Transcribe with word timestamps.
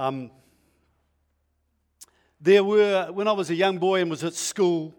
Um, 0.00 0.30
there 2.40 2.64
were, 2.64 3.10
when 3.12 3.28
I 3.28 3.32
was 3.32 3.50
a 3.50 3.54
young 3.54 3.76
boy 3.76 4.00
and 4.00 4.08
was 4.08 4.24
at 4.24 4.32
school, 4.32 4.94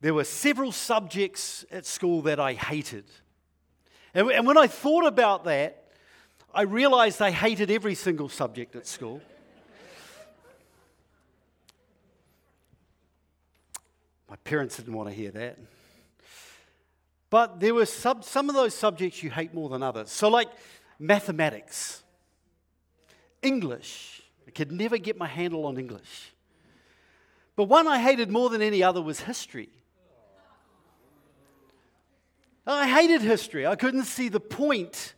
there 0.00 0.14
were 0.14 0.24
several 0.24 0.72
subjects 0.72 1.66
at 1.70 1.84
school 1.84 2.22
that 2.22 2.40
I 2.40 2.54
hated. 2.54 3.04
And, 4.14 4.30
and 4.30 4.46
when 4.46 4.56
I 4.56 4.66
thought 4.66 5.06
about 5.06 5.44
that, 5.44 5.92
I 6.54 6.62
realized 6.62 7.20
I 7.20 7.32
hated 7.32 7.70
every 7.70 7.94
single 7.94 8.30
subject 8.30 8.76
at 8.76 8.86
school. 8.86 9.20
My 14.26 14.36
parents 14.36 14.78
didn't 14.78 14.94
want 14.94 15.10
to 15.10 15.14
hear 15.14 15.32
that. 15.32 15.58
But 17.28 17.60
there 17.60 17.74
were 17.74 17.84
sub, 17.84 18.24
some 18.24 18.48
of 18.48 18.54
those 18.54 18.74
subjects 18.74 19.22
you 19.22 19.30
hate 19.30 19.52
more 19.52 19.68
than 19.68 19.82
others. 19.82 20.10
So, 20.10 20.28
like 20.30 20.48
mathematics, 20.98 22.02
English. 23.42 24.22
I 24.46 24.50
could 24.50 24.72
never 24.72 24.98
get 24.98 25.16
my 25.16 25.26
handle 25.26 25.66
on 25.66 25.78
English. 25.78 26.32
But 27.56 27.64
one 27.64 27.86
I 27.86 27.98
hated 27.98 28.30
more 28.30 28.48
than 28.48 28.62
any 28.62 28.82
other 28.82 29.02
was 29.02 29.20
history. 29.20 29.68
I 32.66 32.88
hated 32.88 33.22
history. 33.22 33.66
I 33.66 33.76
couldn't 33.76 34.04
see 34.04 34.28
the 34.28 34.40
point 34.40 35.14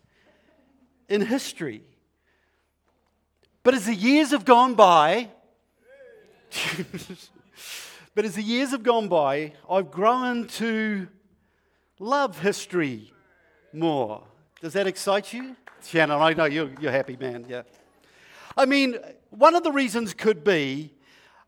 in 1.09 1.21
history. 1.21 1.83
But 3.63 3.75
as 3.75 3.87
the 3.87 3.95
years 3.95 4.31
have 4.31 4.45
gone 4.45 4.75
by, 4.75 5.29
but 8.15 8.25
as 8.25 8.35
the 8.35 8.43
years 8.43 8.71
have 8.71 8.83
gone 8.83 9.09
by, 9.09 9.53
I've 9.71 9.91
grown 9.91 10.47
to 10.49 11.09
love 11.99 12.41
history 12.41 13.13
more. 13.73 14.25
Does 14.61 14.73
that 14.73 14.87
excite 14.87 15.33
you? 15.33 15.57
Shannon, 15.85 16.21
I 16.21 16.33
know 16.33 16.45
you're, 16.45 16.71
you're 16.81 16.93
happy, 16.93 17.17
man. 17.17 17.47
Yeah. 17.49 17.63
I 18.57 18.67
mean, 18.67 18.99
one 19.31 19.55
of 19.55 19.63
the 19.63 19.73
reasons 19.73 20.13
could 20.13 20.45
be 20.45 20.93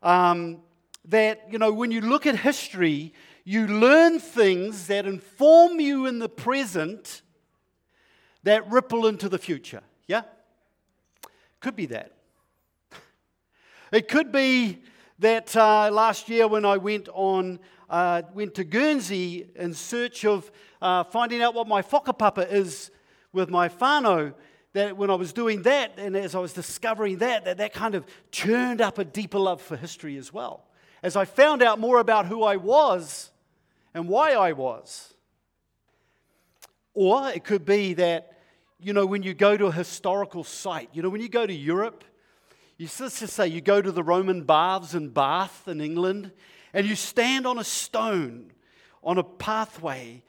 um, 0.01 0.61
that, 1.05 1.47
you 1.51 1.59
know, 1.59 1.71
when 1.71 1.91
you 1.91 2.01
look 2.01 2.25
at 2.25 2.37
history, 2.37 3.13
you 3.43 3.67
learn 3.67 4.19
things 4.19 4.87
that 4.87 5.05
inform 5.05 5.79
you 5.79 6.07
in 6.07 6.19
the 6.19 6.29
present 6.29 7.21
that 8.43 8.69
ripple 8.71 9.05
into 9.05 9.29
the 9.29 9.37
future. 9.37 9.81
Yeah? 10.07 10.23
Could 11.59 11.75
be 11.75 11.85
that. 11.87 12.11
It 13.91 14.07
could 14.07 14.31
be 14.31 14.81
that 15.19 15.55
uh, 15.55 15.89
last 15.91 16.27
year 16.27 16.47
when 16.47 16.65
I 16.65 16.77
went 16.77 17.07
on, 17.13 17.59
uh, 17.89 18.23
went 18.33 18.55
to 18.55 18.63
Guernsey 18.63 19.47
in 19.55 19.73
search 19.73 20.25
of 20.25 20.51
uh, 20.81 21.03
finding 21.03 21.41
out 21.43 21.53
what 21.53 21.67
my 21.67 21.81
whakapapa 21.83 22.51
is 22.51 22.89
with 23.31 23.49
my 23.49 23.69
whānau, 23.69 24.33
that 24.75 24.97
when 24.97 25.09
I 25.09 25.15
was 25.15 25.31
doing 25.31 25.61
that 25.63 25.93
and 25.97 26.17
as 26.17 26.35
I 26.35 26.39
was 26.39 26.51
discovering 26.51 27.19
that, 27.19 27.45
that 27.45 27.57
that 27.57 27.73
kind 27.73 27.95
of 27.95 28.05
churned 28.29 28.81
up 28.81 28.97
a 28.97 29.05
deeper 29.05 29.39
love 29.39 29.61
for 29.61 29.77
history 29.77 30.17
as 30.17 30.33
well. 30.33 30.65
As 31.01 31.15
I 31.15 31.23
found 31.23 31.63
out 31.63 31.79
more 31.79 31.99
about 31.99 32.25
who 32.25 32.43
I 32.43 32.57
was 32.57 33.31
and 33.93 34.09
why 34.09 34.33
I 34.33 34.51
was. 34.51 35.13
Or 36.93 37.29
it 37.29 37.45
could 37.45 37.63
be 37.63 37.93
that, 37.93 38.37
you 38.79 38.91
know, 38.91 39.05
when 39.05 39.23
you 39.23 39.33
go 39.33 39.55
to 39.55 39.67
a 39.67 39.71
historical 39.71 40.43
site, 40.43 40.89
you 40.91 41.01
know, 41.01 41.09
when 41.09 41.21
you 41.21 41.29
go 41.29 41.47
to 41.47 41.53
Europe, 41.53 42.03
you, 42.77 42.89
let's 42.99 43.21
just 43.21 43.33
say 43.33 43.47
you 43.47 43.61
go 43.61 43.81
to 43.81 43.93
the 43.93 44.03
Roman 44.03 44.43
baths 44.43 44.93
in 44.93 45.09
Bath 45.09 45.69
in 45.69 45.79
England, 45.79 46.31
and 46.73 46.85
you 46.85 46.95
stand 46.95 47.47
on 47.47 47.57
a 47.57 47.63
stone 47.63 48.51
on 49.01 49.17
a 49.17 49.23
pathway 49.23 50.21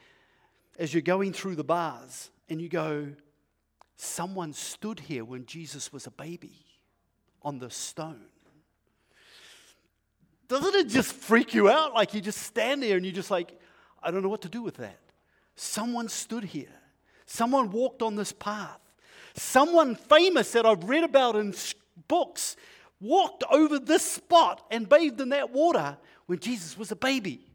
as 0.78 0.94
you're 0.94 1.02
going 1.02 1.32
through 1.32 1.56
the 1.56 1.64
baths, 1.64 2.30
and 2.48 2.60
you 2.60 2.68
go, 2.68 3.08
Someone 3.96 4.52
stood 4.52 5.00
here 5.00 5.24
when 5.24 5.46
Jesus 5.46 5.92
was 5.92 6.06
a 6.06 6.10
baby 6.10 6.64
on 7.42 7.58
the 7.58 7.70
stone. 7.70 8.26
Doesn't 10.48 10.74
it 10.74 10.88
just 10.88 11.12
freak 11.12 11.54
you 11.54 11.68
out? 11.68 11.94
Like 11.94 12.14
you 12.14 12.20
just 12.20 12.42
stand 12.42 12.82
there 12.82 12.96
and 12.96 13.04
you're 13.04 13.14
just 13.14 13.30
like, 13.30 13.58
I 14.02 14.10
don't 14.10 14.22
know 14.22 14.28
what 14.28 14.42
to 14.42 14.48
do 14.48 14.62
with 14.62 14.76
that. 14.76 14.98
Someone 15.56 16.08
stood 16.08 16.44
here. 16.44 16.72
Someone 17.24 17.70
walked 17.70 18.02
on 18.02 18.14
this 18.14 18.32
path. 18.32 18.78
Someone 19.34 19.96
famous 19.96 20.52
that 20.52 20.64
I've 20.64 20.84
read 20.84 21.04
about 21.04 21.36
in 21.36 21.54
books 22.06 22.56
walked 23.00 23.44
over 23.50 23.78
this 23.78 24.02
spot 24.02 24.64
and 24.70 24.88
bathed 24.88 25.20
in 25.20 25.30
that 25.30 25.50
water 25.50 25.96
when 26.26 26.38
Jesus 26.38 26.78
was 26.78 26.92
a 26.92 26.96
baby. 26.96 27.46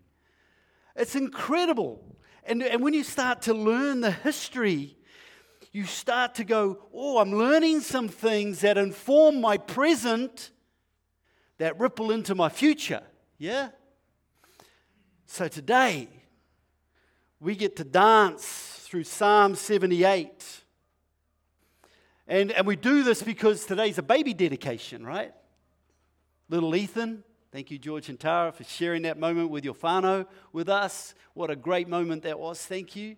It's 0.95 1.15
incredible. 1.15 2.03
And, 2.43 2.61
and 2.63 2.81
when 2.81 2.93
you 2.93 3.03
start 3.03 3.43
to 3.43 3.53
learn 3.53 4.01
the 4.01 4.11
history 4.11 4.97
you 5.71 5.85
start 5.85 6.35
to 6.35 6.43
go, 6.43 6.79
oh, 6.93 7.19
I'm 7.19 7.31
learning 7.31 7.79
some 7.81 8.09
things 8.09 8.61
that 8.61 8.77
inform 8.77 9.39
my 9.39 9.57
present 9.57 10.51
that 11.57 11.79
ripple 11.79 12.11
into 12.11 12.35
my 12.35 12.49
future. 12.49 13.03
Yeah? 13.37 13.69
So 15.25 15.47
today, 15.47 16.09
we 17.39 17.55
get 17.55 17.77
to 17.77 17.83
dance 17.83 18.85
through 18.85 19.05
Psalm 19.05 19.55
78. 19.55 20.61
And, 22.27 22.51
and 22.51 22.67
we 22.67 22.75
do 22.75 23.03
this 23.03 23.23
because 23.23 23.65
today's 23.65 23.97
a 23.97 24.03
baby 24.03 24.33
dedication, 24.33 25.05
right? 25.05 25.33
Little 26.49 26.75
Ethan, 26.75 27.23
thank 27.51 27.71
you, 27.71 27.79
George 27.79 28.09
and 28.09 28.19
Tara, 28.19 28.51
for 28.51 28.65
sharing 28.65 29.03
that 29.03 29.17
moment 29.17 29.49
with 29.49 29.63
your 29.63 29.73
whānau 29.73 30.25
with 30.51 30.67
us. 30.67 31.15
What 31.33 31.49
a 31.49 31.55
great 31.55 31.87
moment 31.87 32.23
that 32.23 32.37
was. 32.37 32.65
Thank 32.65 32.95
you. 32.95 33.15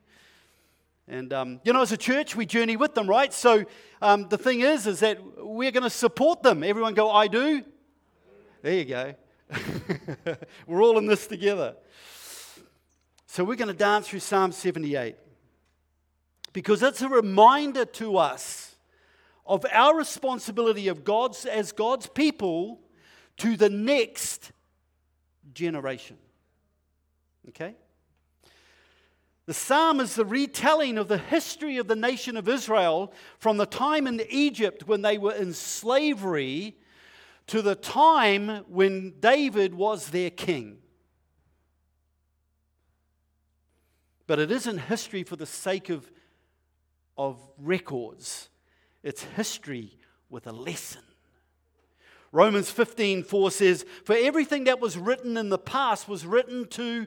And 1.08 1.34
um, 1.34 1.60
you 1.64 1.74
know, 1.74 1.82
as 1.82 1.92
a 1.92 1.98
church, 1.98 2.36
we 2.36 2.46
journey 2.46 2.78
with 2.78 2.96
them, 2.96 3.08
right? 3.10 3.34
So 3.34 3.66
um, 4.02 4.30
the 4.30 4.38
thing 4.38 4.62
is, 4.62 4.88
is 4.88 5.02
that 5.02 5.20
we're 5.38 5.72
going 5.72 5.84
to 5.84 5.90
support 5.90 6.44
them. 6.44 6.64
Everyone 6.64 6.94
go, 6.94 7.12
I 7.12 7.28
do. 7.28 7.64
There 8.62 8.74
you 8.74 8.86
go. 8.86 9.14
we're 10.68 10.82
all 10.82 10.98
in 10.98 11.06
this 11.06 11.28
together. 11.28 11.76
So 13.28 13.44
we're 13.44 13.58
going 13.58 13.68
to 13.68 13.74
dance 13.74 14.08
through 14.08 14.20
Psalm 14.20 14.52
78 14.52 15.16
because 16.54 16.84
it's 16.84 17.02
a 17.02 17.10
reminder 17.10 17.84
to 17.84 18.18
us 18.18 18.76
of 19.46 19.66
our 19.72 19.98
responsibility 19.98 20.88
of 20.88 21.04
God's 21.04 21.46
as 21.46 21.72
God's 21.72 22.08
people 22.08 22.80
to 23.38 23.58
the 23.58 23.70
next 23.70 24.52
generation. 25.54 26.18
Okay? 27.50 27.76
The 29.46 29.54
psalm 29.54 30.00
is 30.00 30.16
the 30.16 30.26
retelling 30.26 30.98
of 30.98 31.10
the 31.10 31.18
history 31.18 31.78
of 31.78 31.88
the 31.88 31.98
nation 31.98 32.38
of 32.38 32.48
Israel 32.48 33.12
from 33.40 33.58
the 33.58 33.66
time 33.66 34.08
in 34.08 34.22
Egypt 34.30 34.88
when 34.88 35.02
they 35.02 35.18
were 35.18 35.34
in 35.34 35.54
slavery 35.54 36.78
to 37.48 37.62
the 37.62 37.76
time 37.76 38.64
when 38.70 39.16
David 39.20 39.74
was 39.74 40.10
their 40.10 40.30
king. 40.30 40.78
But 44.28 44.40
it 44.40 44.50
isn't 44.50 44.78
history 44.78 45.24
for 45.24 45.36
the 45.36 45.46
sake 45.46 45.90
of, 45.90 46.10
of 47.18 47.42
records, 47.58 48.50
it's 49.04 49.24
history 49.24 49.98
with 50.30 50.48
a 50.48 50.54
lesson. 50.54 51.02
Romans 52.32 52.72
15 52.72 53.24
4 53.24 53.52
says, 53.52 53.86
For 54.06 54.16
everything 54.16 54.64
that 54.64 54.80
was 54.80 54.98
written 54.98 55.36
in 55.36 55.50
the 55.50 55.58
past 55.58 56.08
was 56.08 56.26
written 56.26 56.66
to 56.70 57.06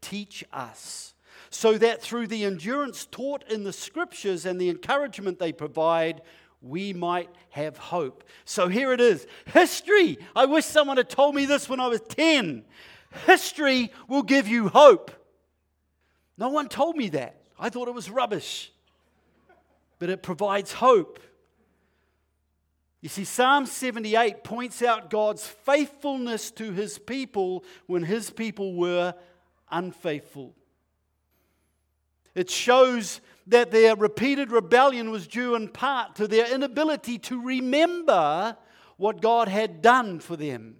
teach 0.00 0.42
us 0.50 1.13
so 1.54 1.78
that 1.78 2.02
through 2.02 2.26
the 2.26 2.44
endurance 2.44 3.06
taught 3.06 3.44
in 3.48 3.62
the 3.62 3.72
scriptures 3.72 4.44
and 4.44 4.60
the 4.60 4.68
encouragement 4.68 5.38
they 5.38 5.52
provide, 5.52 6.20
we 6.60 6.92
might 6.92 7.30
have 7.50 7.78
hope. 7.78 8.24
So 8.44 8.66
here 8.66 8.92
it 8.92 9.00
is 9.00 9.24
history. 9.46 10.18
I 10.34 10.46
wish 10.46 10.64
someone 10.64 10.96
had 10.96 11.08
told 11.08 11.36
me 11.36 11.46
this 11.46 11.68
when 11.68 11.78
I 11.78 11.86
was 11.86 12.00
10. 12.00 12.64
History 13.24 13.92
will 14.08 14.24
give 14.24 14.48
you 14.48 14.66
hope. 14.66 15.12
No 16.36 16.48
one 16.48 16.68
told 16.68 16.96
me 16.96 17.10
that. 17.10 17.40
I 17.56 17.70
thought 17.70 17.86
it 17.86 17.94
was 17.94 18.10
rubbish. 18.10 18.72
But 20.00 20.10
it 20.10 20.24
provides 20.24 20.72
hope. 20.72 21.20
You 23.00 23.08
see, 23.08 23.24
Psalm 23.24 23.66
78 23.66 24.42
points 24.42 24.82
out 24.82 25.08
God's 25.08 25.46
faithfulness 25.46 26.50
to 26.50 26.72
his 26.72 26.98
people 26.98 27.62
when 27.86 28.02
his 28.02 28.30
people 28.30 28.74
were 28.74 29.14
unfaithful. 29.70 30.56
It 32.34 32.50
shows 32.50 33.20
that 33.46 33.70
their 33.70 33.94
repeated 33.94 34.50
rebellion 34.50 35.10
was 35.10 35.26
due 35.26 35.54
in 35.54 35.68
part 35.68 36.16
to 36.16 36.26
their 36.26 36.52
inability 36.52 37.18
to 37.18 37.40
remember 37.40 38.56
what 38.96 39.20
God 39.20 39.48
had 39.48 39.82
done 39.82 40.20
for 40.20 40.36
them. 40.36 40.76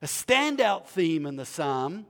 A 0.00 0.06
standout 0.06 0.86
theme 0.86 1.26
in 1.26 1.36
the 1.36 1.44
psalm 1.44 2.06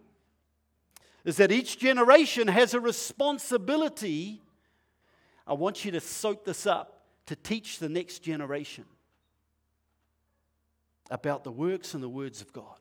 is 1.24 1.36
that 1.38 1.50
each 1.50 1.78
generation 1.78 2.48
has 2.48 2.74
a 2.74 2.80
responsibility. 2.80 4.40
I 5.46 5.54
want 5.54 5.84
you 5.84 5.90
to 5.92 6.00
soak 6.00 6.44
this 6.44 6.66
up 6.66 7.02
to 7.26 7.36
teach 7.36 7.78
the 7.78 7.88
next 7.88 8.20
generation 8.20 8.84
about 11.10 11.44
the 11.44 11.52
works 11.52 11.94
and 11.94 12.02
the 12.02 12.08
words 12.08 12.40
of 12.40 12.52
God. 12.52 12.78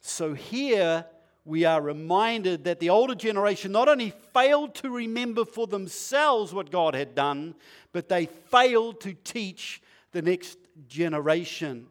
So 0.00 0.34
here 0.34 1.04
we 1.46 1.64
are 1.64 1.80
reminded 1.80 2.64
that 2.64 2.80
the 2.80 2.90
older 2.90 3.14
generation 3.14 3.70
not 3.70 3.88
only 3.88 4.12
failed 4.34 4.74
to 4.74 4.90
remember 4.90 5.44
for 5.44 5.68
themselves 5.68 6.52
what 6.52 6.72
God 6.72 6.94
had 6.94 7.14
done, 7.14 7.54
but 7.92 8.08
they 8.08 8.26
failed 8.26 9.00
to 9.02 9.14
teach 9.14 9.80
the 10.10 10.22
next 10.22 10.58
generation. 10.88 11.86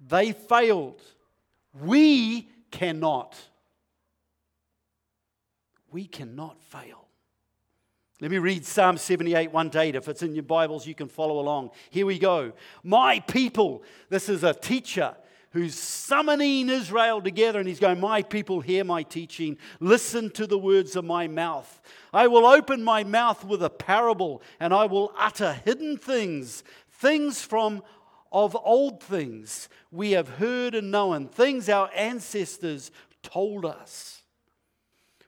They 0.00 0.32
failed. 0.32 1.02
We 1.78 2.48
cannot. 2.70 3.36
We 5.90 6.06
cannot 6.06 6.58
fail. 6.62 7.06
Let 8.22 8.30
me 8.30 8.38
read 8.38 8.64
Psalm 8.64 8.96
78, 8.96 9.52
1 9.52 9.70
to 9.70 9.80
8. 9.80 9.96
If 9.96 10.08
it's 10.08 10.22
in 10.22 10.34
your 10.34 10.44
Bibles, 10.44 10.86
you 10.86 10.94
can 10.94 11.08
follow 11.08 11.38
along. 11.38 11.72
Here 11.90 12.06
we 12.06 12.18
go. 12.18 12.52
My 12.82 13.20
people, 13.20 13.82
this 14.08 14.30
is 14.30 14.42
a 14.42 14.54
teacher 14.54 15.14
who's 15.52 15.74
summoning 15.74 16.68
Israel 16.68 17.20
together 17.20 17.58
and 17.58 17.68
he's 17.68 17.80
going, 17.80 18.00
My 18.00 18.22
people, 18.22 18.60
hear 18.60 18.84
my 18.84 19.02
teaching. 19.02 19.58
Listen 19.80 20.30
to 20.30 20.46
the 20.46 20.58
words 20.58 20.96
of 20.96 21.04
my 21.04 21.28
mouth. 21.28 21.80
I 22.12 22.26
will 22.26 22.46
open 22.46 22.82
my 22.82 23.04
mouth 23.04 23.44
with 23.44 23.62
a 23.62 23.70
parable 23.70 24.42
and 24.60 24.72
I 24.72 24.86
will 24.86 25.12
utter 25.16 25.54
hidden 25.64 25.96
things, 25.96 26.64
things 26.90 27.42
from 27.42 27.82
of 28.32 28.56
old 28.64 29.02
things 29.02 29.68
we 29.90 30.12
have 30.12 30.28
heard 30.28 30.74
and 30.74 30.90
known, 30.90 31.28
things 31.28 31.68
our 31.68 31.90
ancestors 31.94 32.90
told 33.22 33.64
us. 33.64 34.21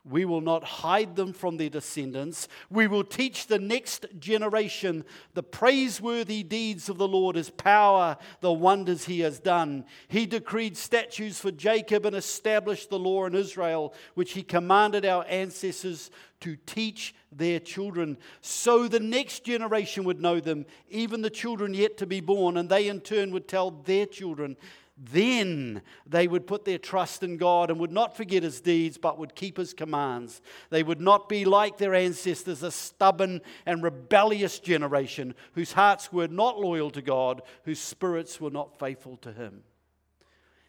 We 0.04 0.26
will 0.26 0.42
not 0.42 0.64
hide 0.64 1.16
them 1.16 1.32
from 1.32 1.56
their 1.56 1.70
descendants. 1.70 2.46
We 2.68 2.86
will 2.86 3.04
teach 3.04 3.46
the 3.46 3.58
next 3.58 4.04
generation 4.18 5.04
the 5.32 5.42
praiseworthy 5.42 6.42
deeds 6.42 6.90
of 6.90 6.98
the 6.98 7.08
Lord, 7.08 7.36
his 7.36 7.48
power, 7.48 8.18
the 8.40 8.52
wonders 8.52 9.06
he 9.06 9.20
has 9.20 9.40
done. 9.40 9.86
He 10.08 10.26
decreed 10.26 10.76
statutes 10.76 11.40
for 11.40 11.50
Jacob 11.50 12.04
and 12.04 12.14
established 12.14 12.90
the 12.90 12.98
law 12.98 13.24
in 13.24 13.34
Israel, 13.34 13.94
which 14.14 14.32
he 14.32 14.42
commanded 14.42 15.06
our 15.06 15.24
ancestors 15.24 16.10
to 16.40 16.56
teach 16.66 17.14
their 17.32 17.58
children, 17.58 18.18
so 18.42 18.86
the 18.86 19.00
next 19.00 19.44
generation 19.44 20.04
would 20.04 20.20
know 20.20 20.40
them, 20.40 20.66
even 20.90 21.22
the 21.22 21.30
children 21.30 21.72
yet 21.72 21.96
to 21.96 22.06
be 22.06 22.20
born, 22.20 22.58
and 22.58 22.68
they 22.68 22.88
in 22.88 23.00
turn 23.00 23.32
would 23.32 23.48
tell 23.48 23.70
their 23.70 24.04
children 24.04 24.56
then 24.96 25.82
they 26.06 26.28
would 26.28 26.46
put 26.46 26.64
their 26.64 26.78
trust 26.78 27.24
in 27.24 27.36
God 27.36 27.70
and 27.70 27.80
would 27.80 27.90
not 27.90 28.16
forget 28.16 28.44
his 28.44 28.60
deeds, 28.60 28.96
but 28.96 29.18
would 29.18 29.34
keep 29.34 29.56
his 29.56 29.74
commands. 29.74 30.40
They 30.70 30.84
would 30.84 31.00
not 31.00 31.28
be 31.28 31.44
like 31.44 31.78
their 31.78 31.94
ancestors, 31.94 32.62
a 32.62 32.70
stubborn 32.70 33.40
and 33.66 33.82
rebellious 33.82 34.60
generation 34.60 35.34
whose 35.54 35.72
hearts 35.72 36.12
were 36.12 36.28
not 36.28 36.60
loyal 36.60 36.90
to 36.90 37.02
God, 37.02 37.42
whose 37.64 37.80
spirits 37.80 38.40
were 38.40 38.50
not 38.50 38.78
faithful 38.78 39.16
to 39.18 39.32
him. 39.32 39.64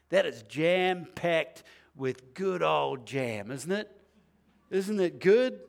That 0.10 0.26
is 0.26 0.42
jam 0.44 1.08
packed 1.14 1.64
with 1.96 2.34
good 2.34 2.64
old 2.64 3.06
jam, 3.06 3.52
isn't 3.52 3.72
it? 3.72 3.92
Isn't 4.72 5.00
it 5.00 5.20
good? 5.20 5.60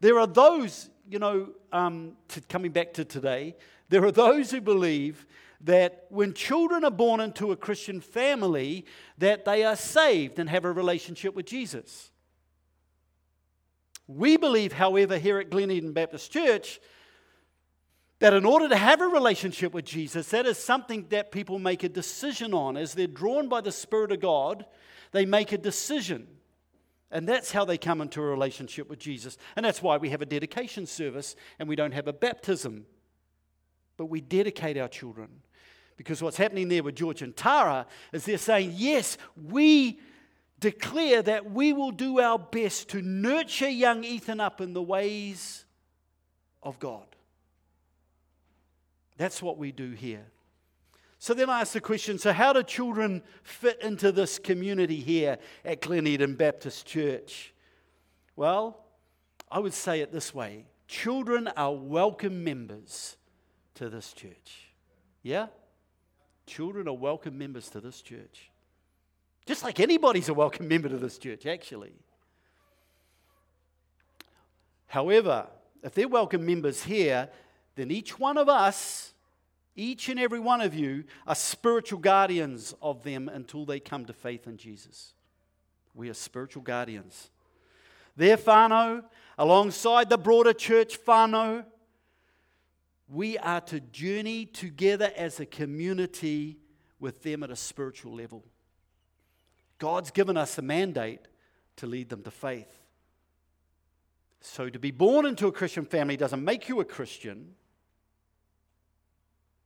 There 0.00 0.20
are 0.20 0.26
those, 0.26 0.88
you 1.08 1.18
know, 1.18 1.50
um, 1.72 2.16
to, 2.28 2.40
coming 2.42 2.70
back 2.70 2.94
to 2.94 3.04
today, 3.04 3.56
there 3.88 4.04
are 4.04 4.12
those 4.12 4.52
who 4.52 4.60
believe 4.60 5.26
that 5.62 6.06
when 6.08 6.32
children 6.32 6.84
are 6.84 6.90
born 6.90 7.20
into 7.20 7.52
a 7.52 7.56
Christian 7.56 8.00
family, 8.00 8.86
that 9.18 9.44
they 9.44 9.64
are 9.64 9.76
saved 9.76 10.38
and 10.38 10.48
have 10.48 10.64
a 10.64 10.72
relationship 10.72 11.34
with 11.34 11.46
Jesus. 11.46 12.10
We 14.06 14.36
believe, 14.36 14.72
however, 14.72 15.18
here 15.18 15.38
at 15.38 15.50
Glen 15.50 15.70
Eden 15.70 15.92
Baptist 15.92 16.32
Church, 16.32 16.80
that 18.20 18.34
in 18.34 18.44
order 18.44 18.68
to 18.68 18.76
have 18.76 19.00
a 19.00 19.06
relationship 19.06 19.72
with 19.72 19.84
Jesus, 19.84 20.28
that 20.30 20.46
is 20.46 20.58
something 20.58 21.06
that 21.10 21.32
people 21.32 21.58
make 21.58 21.84
a 21.84 21.88
decision 21.88 22.52
on. 22.52 22.76
As 22.76 22.94
they're 22.94 23.06
drawn 23.06 23.48
by 23.48 23.60
the 23.60 23.72
Spirit 23.72 24.12
of 24.12 24.20
God, 24.20 24.66
they 25.12 25.24
make 25.26 25.52
a 25.52 25.58
decision. 25.58 26.26
And 27.10 27.28
that's 27.28 27.50
how 27.50 27.64
they 27.64 27.78
come 27.78 28.00
into 28.00 28.20
a 28.20 28.24
relationship 28.24 28.88
with 28.88 28.98
Jesus. 28.98 29.36
And 29.56 29.64
that's 29.64 29.82
why 29.82 29.96
we 29.96 30.10
have 30.10 30.22
a 30.22 30.26
dedication 30.26 30.86
service 30.86 31.34
and 31.58 31.68
we 31.68 31.76
don't 31.76 31.92
have 31.92 32.08
a 32.08 32.12
baptism. 32.12 32.86
But 33.96 34.06
we 34.06 34.20
dedicate 34.20 34.76
our 34.76 34.88
children. 34.88 35.28
Because 36.00 36.22
what's 36.22 36.38
happening 36.38 36.68
there 36.68 36.82
with 36.82 36.94
George 36.94 37.20
and 37.20 37.36
Tara 37.36 37.86
is 38.10 38.24
they're 38.24 38.38
saying, 38.38 38.72
yes, 38.74 39.18
we 39.36 40.00
declare 40.58 41.20
that 41.20 41.50
we 41.50 41.74
will 41.74 41.90
do 41.90 42.20
our 42.20 42.38
best 42.38 42.88
to 42.88 43.02
nurture 43.02 43.68
young 43.68 44.02
Ethan 44.02 44.40
up 44.40 44.62
in 44.62 44.72
the 44.72 44.80
ways 44.80 45.66
of 46.62 46.78
God. 46.78 47.04
That's 49.18 49.42
what 49.42 49.58
we 49.58 49.72
do 49.72 49.90
here. 49.90 50.24
So 51.18 51.34
then 51.34 51.50
I 51.50 51.60
ask 51.60 51.74
the 51.74 51.82
question 51.82 52.16
so, 52.16 52.32
how 52.32 52.54
do 52.54 52.62
children 52.62 53.22
fit 53.42 53.82
into 53.82 54.10
this 54.10 54.38
community 54.38 55.00
here 55.00 55.36
at 55.66 55.82
Glen 55.82 56.06
Eden 56.06 56.34
Baptist 56.34 56.86
Church? 56.86 57.52
Well, 58.36 58.86
I 59.50 59.58
would 59.58 59.74
say 59.74 60.00
it 60.00 60.12
this 60.12 60.34
way 60.34 60.64
children 60.88 61.48
are 61.58 61.74
welcome 61.74 62.42
members 62.42 63.18
to 63.74 63.90
this 63.90 64.14
church. 64.14 64.72
Yeah? 65.22 65.48
Children 66.50 66.88
are 66.88 66.94
welcome 66.94 67.38
members 67.38 67.68
to 67.68 67.80
this 67.80 68.02
church. 68.02 68.50
Just 69.46 69.62
like 69.62 69.78
anybody's 69.78 70.28
a 70.28 70.34
welcome 70.34 70.66
member 70.66 70.88
to 70.88 70.96
this 70.96 71.16
church, 71.16 71.46
actually. 71.46 71.92
However, 74.88 75.46
if 75.84 75.94
they're 75.94 76.08
welcome 76.08 76.44
members 76.44 76.82
here, 76.82 77.28
then 77.76 77.92
each 77.92 78.18
one 78.18 78.36
of 78.36 78.48
us, 78.48 79.12
each 79.76 80.08
and 80.08 80.18
every 80.18 80.40
one 80.40 80.60
of 80.60 80.74
you, 80.74 81.04
are 81.24 81.36
spiritual 81.36 82.00
guardians 82.00 82.74
of 82.82 83.04
them 83.04 83.28
until 83.28 83.64
they 83.64 83.78
come 83.78 84.04
to 84.06 84.12
faith 84.12 84.48
in 84.48 84.56
Jesus. 84.56 85.12
We 85.94 86.10
are 86.10 86.14
spiritual 86.14 86.62
guardians. 86.62 87.30
Their 88.16 88.36
whānau, 88.36 89.04
alongside 89.38 90.10
the 90.10 90.18
broader 90.18 90.52
church 90.52 90.98
whānau, 91.06 91.64
we 93.10 93.36
are 93.38 93.60
to 93.60 93.80
journey 93.80 94.46
together 94.46 95.12
as 95.16 95.40
a 95.40 95.46
community 95.46 96.58
with 97.00 97.22
them 97.22 97.42
at 97.42 97.50
a 97.50 97.56
spiritual 97.56 98.14
level. 98.14 98.44
God's 99.78 100.12
given 100.12 100.36
us 100.36 100.56
a 100.58 100.62
mandate 100.62 101.26
to 101.76 101.86
lead 101.86 102.08
them 102.08 102.22
to 102.22 102.30
faith. 102.30 102.68
So, 104.42 104.70
to 104.70 104.78
be 104.78 104.90
born 104.90 105.26
into 105.26 105.48
a 105.48 105.52
Christian 105.52 105.84
family 105.84 106.16
doesn't 106.16 106.42
make 106.42 106.68
you 106.68 106.80
a 106.80 106.84
Christian, 106.84 107.54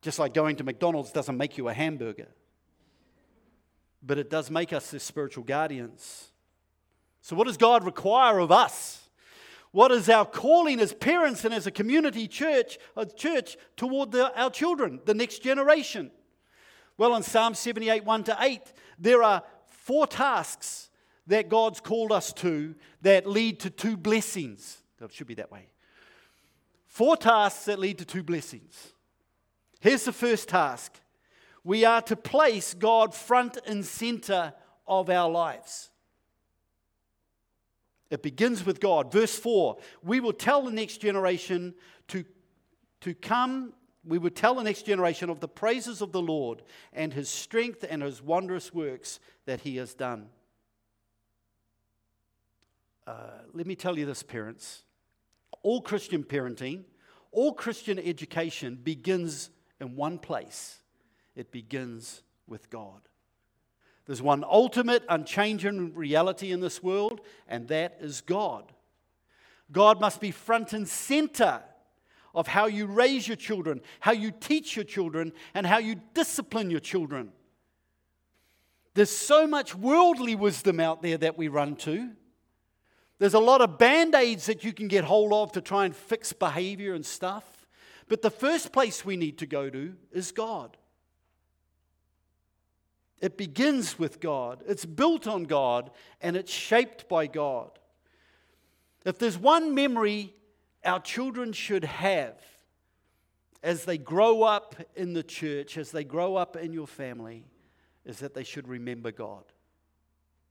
just 0.01 0.19
like 0.19 0.35
going 0.35 0.57
to 0.57 0.65
McDonald's 0.65 1.13
doesn't 1.13 1.37
make 1.37 1.59
you 1.59 1.69
a 1.69 1.75
hamburger. 1.75 2.29
But 4.03 4.19
it 4.19 4.31
does 4.31 4.51
make 4.51 4.73
us 4.73 4.91
the 4.91 4.99
spiritual 4.99 5.45
guardians. 5.45 6.31
So, 7.21 7.37
what 7.37 7.47
does 7.47 7.57
God 7.57 7.85
require 7.85 8.39
of 8.39 8.51
us? 8.51 9.04
What 9.75 9.91
is 9.91 10.09
our 10.09 10.25
calling 10.25 10.79
as 10.79 10.93
parents 10.93 11.45
and 11.45 11.53
as 11.53 11.67
a 11.67 11.73
community 11.73 12.29
church, 12.29 12.79
a 12.97 13.05
church 13.05 13.57
toward 13.77 14.13
the, 14.13 14.33
our 14.41 14.49
children, 14.49 15.01
the 15.05 15.15
next 15.15 15.41
generation? 15.41 16.13
Well, 16.97 17.17
in 17.17 17.25
Psalm 17.25 17.55
78, 17.55 18.05
1 18.05 18.25
to 18.25 18.37
8, 18.39 18.61
there 19.01 19.25
are 19.25 19.43
four 19.67 20.07
tasks 20.07 20.91
that 21.27 21.49
God's 21.49 21.81
called 21.81 22.13
us 22.13 22.33
to 22.35 22.77
that 23.03 23.27
lead 23.27 23.59
to 23.61 23.71
two 23.71 23.97
blessings. 23.97 24.81
It 25.03 25.13
should 25.13 25.27
be 25.27 25.35
that 25.35 25.51
way. 25.51 25.71
Four 26.87 27.17
tasks 27.17 27.65
that 27.65 27.81
lead 27.81 27.99
to 27.99 28.05
two 28.05 28.23
blessings. 28.23 28.93
Here's 29.81 30.05
the 30.05 30.13
first 30.13 30.51
task 30.51 30.93
we 31.65 31.85
are 31.85 32.03
to 32.03 32.15
place 32.15 32.75
God 32.75 33.13
front 33.13 33.59
and 33.67 33.85
center 33.85 34.53
of 34.87 35.11
our 35.11 35.29
lives. 35.29 35.91
It 38.15 38.23
begins 38.23 38.65
with 38.65 38.79
God. 38.79 39.11
Verse 39.13 39.37
4 39.37 39.77
We 40.05 40.21
will 40.21 40.33
tell 40.33 40.63
the 40.63 40.71
next 40.71 40.99
generation 40.99 41.75
to, 42.09 42.25
to 43.01 43.13
come, 43.13 43.73
we 44.05 44.19
will 44.19 44.31
tell 44.31 44.55
the 44.55 44.63
next 44.63 44.87
generation 44.87 45.31
of 45.31 45.41
the 45.41 45.49
praises 45.49 46.01
of 46.01 46.13
the 46.13 46.23
Lord 46.23 46.63
and 46.93 47.13
his 47.13 47.29
strength 47.29 47.85
and 47.89 48.03
his 48.03 48.23
wondrous 48.23 48.73
works 48.73 49.19
that 49.47 49.63
he 49.63 49.77
has 49.79 49.95
done. 49.95 50.29
Uh, 53.05 53.41
let 53.53 53.67
me 53.67 53.75
tell 53.75 53.99
you 53.99 54.07
this, 54.07 54.23
parents. 54.23 54.85
All 55.63 55.83
Christian 55.83 56.23
parenting, 56.23 56.85
all 57.33 57.53
Christian 57.53 57.99
education 57.99 58.79
begins 58.81 59.51
in 59.81 59.97
one 59.97 60.19
place 60.19 60.79
it 61.35 61.51
begins 61.51 62.23
with 62.47 62.71
God. 62.71 63.01
There's 64.07 64.23
one 64.23 64.45
ultimate, 64.45 65.03
unchanging 65.09 65.95
reality 65.95 66.53
in 66.53 66.61
this 66.61 66.83
world, 66.83 67.21
and 67.49 67.69
that 67.69 67.99
is 68.01 68.21
God. 68.21 68.71
God 69.73 70.01
must 70.01 70.21
be 70.21 70.31
front 70.31 70.73
and 70.73 70.87
center 70.87 71.63
of 72.35 72.47
how 72.47 72.67
you 72.67 72.87
raise 72.87 73.27
your 73.27 73.37
children, 73.37 73.81
how 74.01 74.13
you 74.13 74.31
teach 74.31 74.77
your 74.77 74.85
children, 74.85 75.33
and 75.55 75.67
how 75.67 75.79
you 75.79 75.97
discipline 76.13 76.71
your 76.71 76.81
children. 76.81 77.33
There's 78.95 79.11
so 79.11 79.47
much 79.47 79.75
worldly 79.75 80.35
wisdom 80.35 80.81
out 80.81 81.03
there 81.03 81.19
that 81.19 81.39
we 81.39 81.49
run 81.49 81.77
to. 81.77 82.11
There's 83.19 83.35
a 83.35 83.41
lot 83.41 83.61
of 83.61 83.79
band 83.79 84.15
aids 84.15 84.47
that 84.47 84.65
you 84.65 84.73
can 84.73 84.89
get 84.89 85.05
hold 85.05 85.33
of 85.33 85.53
to 85.53 85.61
try 85.61 85.85
and 85.85 85.95
fix 85.95 86.33
behavior 86.33 86.95
and 86.95 87.07
stuff. 87.07 87.45
But 88.09 88.23
the 88.23 88.31
first 88.31 88.73
place 88.73 89.05
we 89.05 89.17
need 89.17 89.39
to 89.39 89.47
go 89.47 89.71
to 89.71 89.95
is 90.13 90.33
God. 90.33 90.77
It 93.25 93.39
begins 93.39 93.99
with 93.99 94.21
God, 94.21 94.63
it's 94.69 94.85
built 94.85 95.27
on 95.27 95.45
God, 95.45 95.91
and 96.21 96.37
it's 96.37 96.53
shaped 96.53 97.09
by 97.09 97.27
God. 97.27 97.71
If 99.07 99.19
there's 99.19 99.39
one 99.39 99.75
memory 99.75 100.35
our 100.85 101.01
children 101.01 101.55
should 101.55 101.85
have 101.85 102.39
as 103.63 103.87
they 103.87 103.97
grow 103.97 104.43
up 104.43 104.77
in 104.95 105.15
the 105.15 105.23
church, 105.23 105.79
as 105.79 105.91
they 105.91 106.05
grow 106.05 106.37
up 106.37 106.55
in 106.55 106.75
your 106.75 106.87
family, 106.87 107.47
is 108.05 108.19
that 108.19 108.35
they 108.35 108.45
should 108.45 108.69
remember 108.69 109.11
God. 109.11 109.45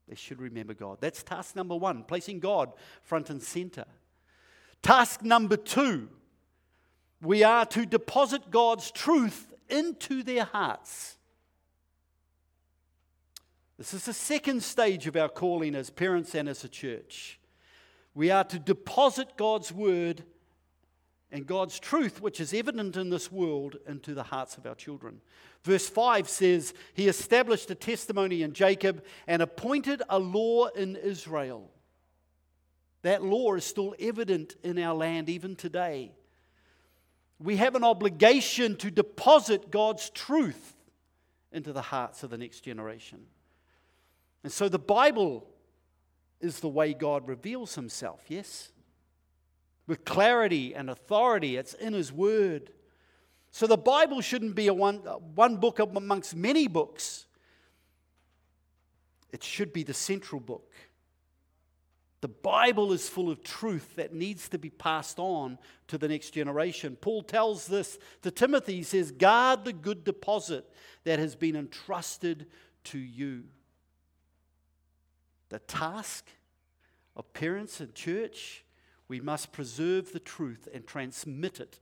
They 0.07 0.15
should 0.15 0.41
remember 0.41 0.73
God. 0.73 0.97
That's 0.99 1.21
task 1.21 1.55
number 1.55 1.75
one, 1.75 2.03
placing 2.03 2.39
God 2.39 2.73
front 3.03 3.29
and 3.29 3.39
center. 3.39 3.85
Task 4.81 5.21
number 5.21 5.57
two, 5.57 6.09
we 7.21 7.43
are 7.43 7.67
to 7.67 7.85
deposit 7.85 8.49
God's 8.49 8.89
truth 8.89 9.53
into 9.69 10.23
their 10.23 10.45
hearts. 10.45 11.17
This 13.83 13.95
is 13.95 14.05
the 14.05 14.13
second 14.13 14.63
stage 14.63 15.07
of 15.07 15.17
our 15.17 15.27
calling 15.27 15.75
as 15.75 15.89
parents 15.89 16.33
and 16.35 16.47
as 16.47 16.63
a 16.63 16.69
church. 16.69 17.37
We 18.15 18.31
are 18.31 18.45
to 18.45 18.57
deposit 18.57 19.35
God's 19.35 19.73
word 19.73 20.23
and 21.33 21.45
God's 21.45 21.81
truth, 21.81 22.21
which 22.21 22.39
is 22.39 22.53
evident 22.53 22.95
in 22.95 23.09
this 23.09 23.29
world, 23.29 23.75
into 23.85 24.13
the 24.13 24.23
hearts 24.23 24.55
of 24.55 24.65
our 24.65 24.75
children. 24.75 25.19
Verse 25.65 25.89
5 25.89 26.29
says, 26.29 26.73
He 26.93 27.09
established 27.09 27.69
a 27.71 27.75
testimony 27.75 28.41
in 28.41 28.53
Jacob 28.53 29.03
and 29.27 29.41
appointed 29.41 30.01
a 30.07 30.17
law 30.17 30.67
in 30.67 30.95
Israel. 30.95 31.69
That 33.01 33.21
law 33.21 33.55
is 33.55 33.65
still 33.65 33.95
evident 33.99 34.55
in 34.63 34.79
our 34.79 34.95
land 34.95 35.27
even 35.27 35.57
today. 35.57 36.13
We 37.37 37.57
have 37.57 37.75
an 37.75 37.83
obligation 37.83 38.77
to 38.77 38.89
deposit 38.89 39.71
God's 39.71 40.09
truth 40.09 40.73
into 41.51 41.73
the 41.73 41.81
hearts 41.81 42.23
of 42.23 42.29
the 42.29 42.37
next 42.37 42.61
generation. 42.61 43.25
And 44.43 44.51
so 44.51 44.67
the 44.67 44.79
Bible 44.79 45.47
is 46.41 46.59
the 46.59 46.67
way 46.67 46.93
God 46.93 47.27
reveals 47.27 47.75
himself, 47.75 48.25
yes? 48.27 48.71
With 49.87 50.05
clarity 50.05 50.75
and 50.75 50.89
authority, 50.89 51.55
it's 51.55 51.73
in 51.73 51.93
his 51.93 52.11
word. 52.11 52.71
So 53.51 53.67
the 53.67 53.77
Bible 53.77 54.21
shouldn't 54.21 54.55
be 54.55 54.67
a 54.67 54.73
one, 54.73 55.01
uh, 55.07 55.13
one 55.13 55.57
book 55.57 55.79
amongst 55.79 56.35
many 56.35 56.67
books. 56.67 57.25
It 59.31 59.43
should 59.43 59.71
be 59.71 59.83
the 59.83 59.93
central 59.93 60.41
book. 60.41 60.71
The 62.21 62.29
Bible 62.29 62.93
is 62.93 63.09
full 63.09 63.29
of 63.29 63.43
truth 63.43 63.95
that 63.97 64.13
needs 64.13 64.47
to 64.49 64.57
be 64.57 64.69
passed 64.69 65.19
on 65.19 65.57
to 65.87 65.97
the 65.97 66.07
next 66.07 66.29
generation. 66.31 66.97
Paul 66.99 67.21
tells 67.21 67.67
this 67.67 67.99
to 68.21 68.31
Timothy. 68.31 68.75
He 68.75 68.83
says, 68.83 69.11
Guard 69.11 69.65
the 69.65 69.73
good 69.73 70.05
deposit 70.05 70.69
that 71.03 71.19
has 71.19 71.35
been 71.35 71.55
entrusted 71.55 72.47
to 72.85 72.97
you. 72.97 73.43
The 75.53 75.59
task 75.59 76.25
of 77.15 77.31
parents 77.31 77.79
and 77.79 77.93
church, 77.93 78.65
we 79.07 79.21
must 79.21 79.51
preserve 79.51 80.11
the 80.11 80.19
truth 80.19 80.67
and 80.73 80.87
transmit 80.87 81.59
it 81.59 81.79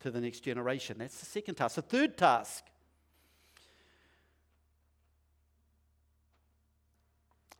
to 0.00 0.10
the 0.10 0.18
next 0.18 0.40
generation. 0.40 0.96
That's 0.96 1.20
the 1.20 1.26
second 1.26 1.56
task. 1.56 1.74
The 1.74 1.82
third 1.82 2.16
task 2.16 2.64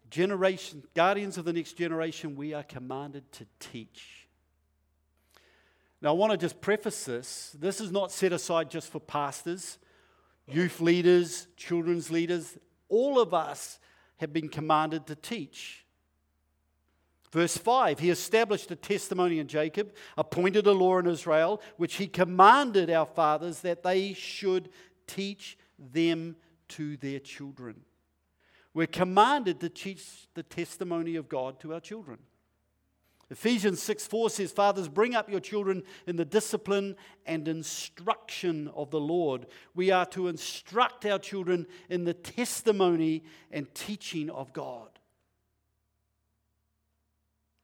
generation, 0.08 0.84
guardians 0.94 1.36
of 1.36 1.44
the 1.44 1.52
next 1.52 1.74
generation, 1.74 2.34
we 2.34 2.54
are 2.54 2.62
commanded 2.62 3.30
to 3.32 3.46
teach. 3.60 4.28
Now, 6.00 6.08
I 6.08 6.12
want 6.12 6.32
to 6.32 6.38
just 6.38 6.62
preface 6.62 7.04
this. 7.04 7.54
This 7.60 7.78
is 7.78 7.92
not 7.92 8.10
set 8.10 8.32
aside 8.32 8.70
just 8.70 8.90
for 8.90 9.00
pastors, 9.00 9.76
youth 10.46 10.80
leaders, 10.80 11.46
children's 11.58 12.10
leaders. 12.10 12.56
All 12.88 13.20
of 13.20 13.34
us 13.34 13.78
have 14.18 14.32
been 14.32 14.48
commanded 14.48 15.06
to 15.06 15.14
teach. 15.14 15.84
Verse 17.32 17.56
5 17.56 17.98
He 17.98 18.10
established 18.10 18.70
a 18.70 18.76
testimony 18.76 19.38
in 19.38 19.48
Jacob, 19.48 19.94
appointed 20.16 20.66
a 20.66 20.72
law 20.72 20.98
in 20.98 21.06
Israel, 21.06 21.60
which 21.76 21.96
he 21.96 22.06
commanded 22.06 22.90
our 22.90 23.06
fathers 23.06 23.60
that 23.60 23.82
they 23.82 24.12
should 24.12 24.70
teach 25.06 25.58
them 25.78 26.36
to 26.68 26.96
their 26.96 27.18
children. 27.18 27.82
We're 28.74 28.86
commanded 28.86 29.60
to 29.60 29.68
teach 29.68 30.28
the 30.34 30.42
testimony 30.42 31.16
of 31.16 31.28
God 31.28 31.60
to 31.60 31.74
our 31.74 31.80
children. 31.80 32.18
Ephesians 33.28 33.82
6 33.82 34.06
4 34.06 34.30
says, 34.30 34.52
Fathers, 34.52 34.88
bring 34.88 35.14
up 35.14 35.28
your 35.28 35.40
children 35.40 35.82
in 36.06 36.16
the 36.16 36.24
discipline 36.24 36.94
and 37.26 37.48
instruction 37.48 38.68
of 38.68 38.90
the 38.90 39.00
Lord. 39.00 39.46
We 39.74 39.90
are 39.90 40.06
to 40.06 40.28
instruct 40.28 41.04
our 41.04 41.18
children 41.18 41.66
in 41.90 42.04
the 42.04 42.14
testimony 42.14 43.24
and 43.50 43.72
teaching 43.74 44.30
of 44.30 44.52
God. 44.52 44.90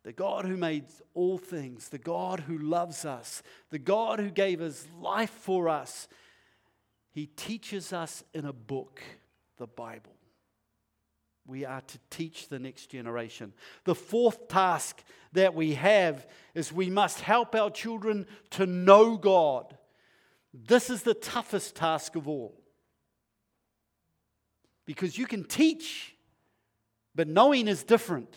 The 0.03 0.13
God 0.13 0.47
who 0.47 0.57
made 0.57 0.87
all 1.15 1.39
things, 1.39 1.91
the 1.91 1.99
God 1.99 2.41
who 2.41 2.59
loves 2.59 3.05
us, 3.05 3.41
the 3.71 3.79
God 3.79 4.19
who 4.19 4.31
gave 4.31 4.59
his 4.59 4.89
life 5.01 5.31
for 5.31 5.69
us, 5.69 6.09
he 7.13 7.27
teaches 7.27 7.93
us 7.93 8.25
in 8.35 8.45
a 8.45 8.53
book, 8.53 9.01
the 9.59 9.69
Bible. 9.69 10.17
We 11.47 11.65
are 11.65 11.81
to 11.81 11.99
teach 12.11 12.49
the 12.49 12.59
next 12.59 12.87
generation. 12.87 13.53
The 13.85 13.95
fourth 13.95 14.49
task 14.49 15.03
that 15.33 15.55
we 15.55 15.75
have 15.75 16.27
is 16.55 16.73
we 16.73 16.89
must 16.89 17.21
help 17.21 17.55
our 17.55 17.71
children 17.71 18.27
to 18.51 18.67
know 18.67 19.17
God. 19.17 19.77
This 20.55 20.91
is 20.91 21.03
the 21.03 21.15
toughest 21.15 21.75
task 21.75 22.15
of 22.15 22.29
all. 22.29 22.61
Because 24.85 25.17
you 25.17 25.27
can 25.27 25.45
teach, 25.45 26.15
but 27.15 27.29
knowing 27.29 27.69
is 27.69 27.83
different. 27.83 28.35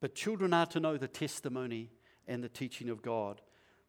But 0.00 0.14
children 0.14 0.52
are 0.52 0.66
to 0.66 0.80
know 0.80 0.98
the 0.98 1.08
testimony 1.08 1.90
and 2.26 2.44
the 2.44 2.48
teaching 2.48 2.90
of 2.90 3.00
God. 3.00 3.40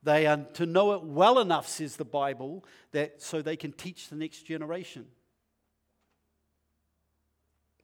They 0.05 0.27
are 0.27 0.37
to 0.53 0.67
know 0.67 0.93
it 0.93 1.03
well 1.03 1.39
enough, 1.39 1.67
says 1.67 1.95
the 1.95 2.05
Bible, 2.05 2.63
that 2.91 3.23
so 3.23 3.41
they 3.41 3.57
can 3.57 3.71
teach 3.71 4.07
the 4.07 4.15
next 4.15 4.43
generation. 4.43 5.07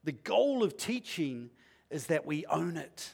The 0.03 0.11
goal 0.11 0.63
of 0.63 0.77
teaching 0.77 1.49
is 1.89 2.05
that 2.07 2.27
we 2.27 2.45
own 2.45 2.77
it. 2.77 3.09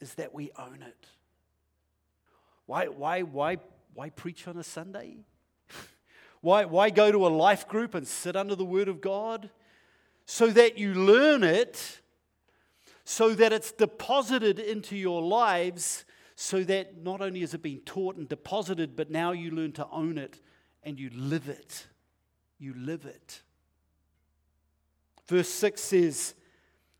Is 0.00 0.14
that 0.14 0.32
we 0.32 0.52
own 0.56 0.84
it. 0.86 1.06
Why, 2.66 2.86
why, 2.86 3.22
why, 3.22 3.56
why 3.92 4.10
preach 4.10 4.46
on 4.46 4.56
a 4.56 4.62
Sunday? 4.62 5.16
why, 6.42 6.66
why 6.66 6.90
go 6.90 7.10
to 7.10 7.26
a 7.26 7.28
life 7.28 7.66
group 7.66 7.96
and 7.96 8.06
sit 8.06 8.36
under 8.36 8.54
the 8.54 8.64
Word 8.64 8.86
of 8.86 9.00
God? 9.00 9.50
So 10.26 10.46
that 10.46 10.78
you 10.78 10.94
learn 10.94 11.42
it, 11.42 12.00
so 13.04 13.34
that 13.34 13.52
it's 13.52 13.72
deposited 13.72 14.60
into 14.60 14.96
your 14.96 15.20
lives 15.20 16.04
so 16.36 16.64
that 16.64 17.02
not 17.02 17.20
only 17.20 17.42
is 17.42 17.54
it 17.54 17.62
being 17.62 17.80
taught 17.80 18.16
and 18.16 18.28
deposited, 18.28 18.96
but 18.96 19.10
now 19.10 19.32
you 19.32 19.50
learn 19.50 19.72
to 19.72 19.88
own 19.90 20.18
it 20.18 20.40
and 20.82 20.98
you 20.98 21.10
live 21.14 21.48
it. 21.48 21.86
You 22.58 22.74
live 22.74 23.04
it. 23.06 23.42
Verse 25.26 25.48
6 25.48 25.80
says, 25.80 26.34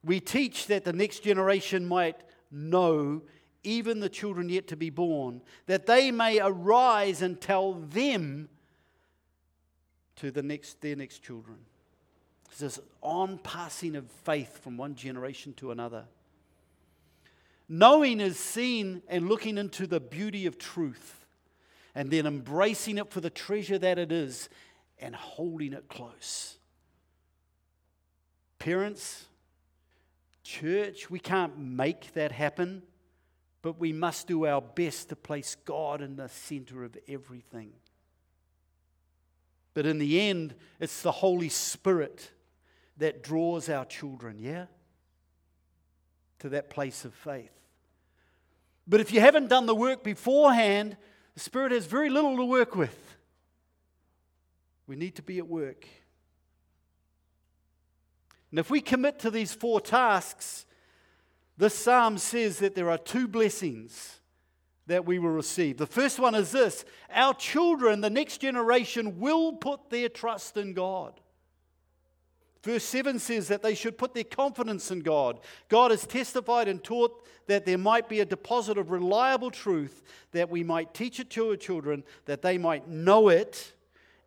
We 0.02 0.20
teach 0.20 0.66
that 0.68 0.84
the 0.84 0.92
next 0.92 1.20
generation 1.20 1.86
might 1.86 2.16
know, 2.50 3.22
even 3.62 4.00
the 4.00 4.08
children 4.08 4.48
yet 4.48 4.68
to 4.68 4.76
be 4.76 4.90
born, 4.90 5.42
that 5.66 5.86
they 5.86 6.10
may 6.10 6.40
arise 6.40 7.20
and 7.20 7.40
tell 7.40 7.74
them 7.74 8.48
to 10.16 10.30
the 10.30 10.42
next, 10.42 10.80
their 10.80 10.96
next 10.96 11.22
children. 11.22 11.58
It's 12.50 12.60
this 12.60 12.78
on 13.02 13.38
passing 13.38 13.96
of 13.96 14.08
faith 14.24 14.62
from 14.62 14.76
one 14.76 14.94
generation 14.94 15.54
to 15.54 15.72
another. 15.72 16.04
Knowing 17.68 18.20
is 18.20 18.38
seen 18.38 19.02
and 19.08 19.28
looking 19.28 19.56
into 19.58 19.86
the 19.86 20.00
beauty 20.00 20.46
of 20.46 20.58
truth, 20.58 21.24
and 21.94 22.10
then 22.10 22.26
embracing 22.26 22.98
it 22.98 23.10
for 23.10 23.20
the 23.20 23.30
treasure 23.30 23.78
that 23.78 23.98
it 23.98 24.10
is 24.10 24.48
and 24.98 25.14
holding 25.14 25.72
it 25.72 25.88
close. 25.88 26.58
Parents, 28.58 29.26
church, 30.42 31.10
we 31.10 31.18
can't 31.18 31.58
make 31.58 32.12
that 32.14 32.32
happen, 32.32 32.82
but 33.62 33.78
we 33.78 33.92
must 33.92 34.26
do 34.26 34.46
our 34.46 34.60
best 34.60 35.08
to 35.08 35.16
place 35.16 35.56
God 35.64 36.02
in 36.02 36.16
the 36.16 36.28
center 36.28 36.84
of 36.84 36.96
everything. 37.08 37.72
But 39.72 39.86
in 39.86 39.98
the 39.98 40.20
end, 40.20 40.54
it's 40.80 41.02
the 41.02 41.12
Holy 41.12 41.48
Spirit 41.48 42.30
that 42.96 43.22
draws 43.22 43.68
our 43.68 43.84
children, 43.84 44.38
yeah? 44.38 44.66
To 46.40 46.48
that 46.50 46.70
place 46.70 47.04
of 47.04 47.14
faith. 47.14 47.50
But 48.86 49.00
if 49.00 49.12
you 49.12 49.20
haven't 49.20 49.48
done 49.48 49.66
the 49.66 49.74
work 49.74 50.02
beforehand, 50.04 50.96
the 51.34 51.40
Spirit 51.40 51.72
has 51.72 51.86
very 51.86 52.10
little 52.10 52.36
to 52.36 52.44
work 52.44 52.76
with. 52.76 53.16
We 54.86 54.96
need 54.96 55.16
to 55.16 55.22
be 55.22 55.38
at 55.38 55.48
work. 55.48 55.86
And 58.50 58.58
if 58.58 58.70
we 58.70 58.80
commit 58.80 59.18
to 59.20 59.30
these 59.30 59.52
four 59.52 59.80
tasks, 59.80 60.66
this 61.56 61.74
psalm 61.74 62.18
says 62.18 62.58
that 62.58 62.74
there 62.74 62.90
are 62.90 62.98
two 62.98 63.26
blessings 63.26 64.20
that 64.86 65.06
we 65.06 65.18
will 65.18 65.30
receive. 65.30 65.78
The 65.78 65.86
first 65.86 66.18
one 66.18 66.34
is 66.34 66.52
this 66.52 66.84
our 67.12 67.34
children, 67.34 68.00
the 68.00 68.10
next 68.10 68.38
generation, 68.38 69.18
will 69.18 69.54
put 69.54 69.90
their 69.90 70.08
trust 70.08 70.56
in 70.56 70.74
God. 70.74 71.18
Verse 72.64 72.84
7 72.84 73.18
says 73.18 73.48
that 73.48 73.62
they 73.62 73.74
should 73.74 73.98
put 73.98 74.14
their 74.14 74.24
confidence 74.24 74.90
in 74.90 75.00
God. 75.00 75.38
God 75.68 75.90
has 75.90 76.06
testified 76.06 76.66
and 76.66 76.82
taught 76.82 77.26
that 77.46 77.66
there 77.66 77.76
might 77.76 78.08
be 78.08 78.20
a 78.20 78.24
deposit 78.24 78.78
of 78.78 78.90
reliable 78.90 79.50
truth, 79.50 80.02
that 80.32 80.48
we 80.48 80.64
might 80.64 80.94
teach 80.94 81.20
it 81.20 81.28
to 81.28 81.50
our 81.50 81.56
children, 81.56 82.02
that 82.24 82.40
they 82.40 82.56
might 82.56 82.88
know 82.88 83.28
it 83.28 83.74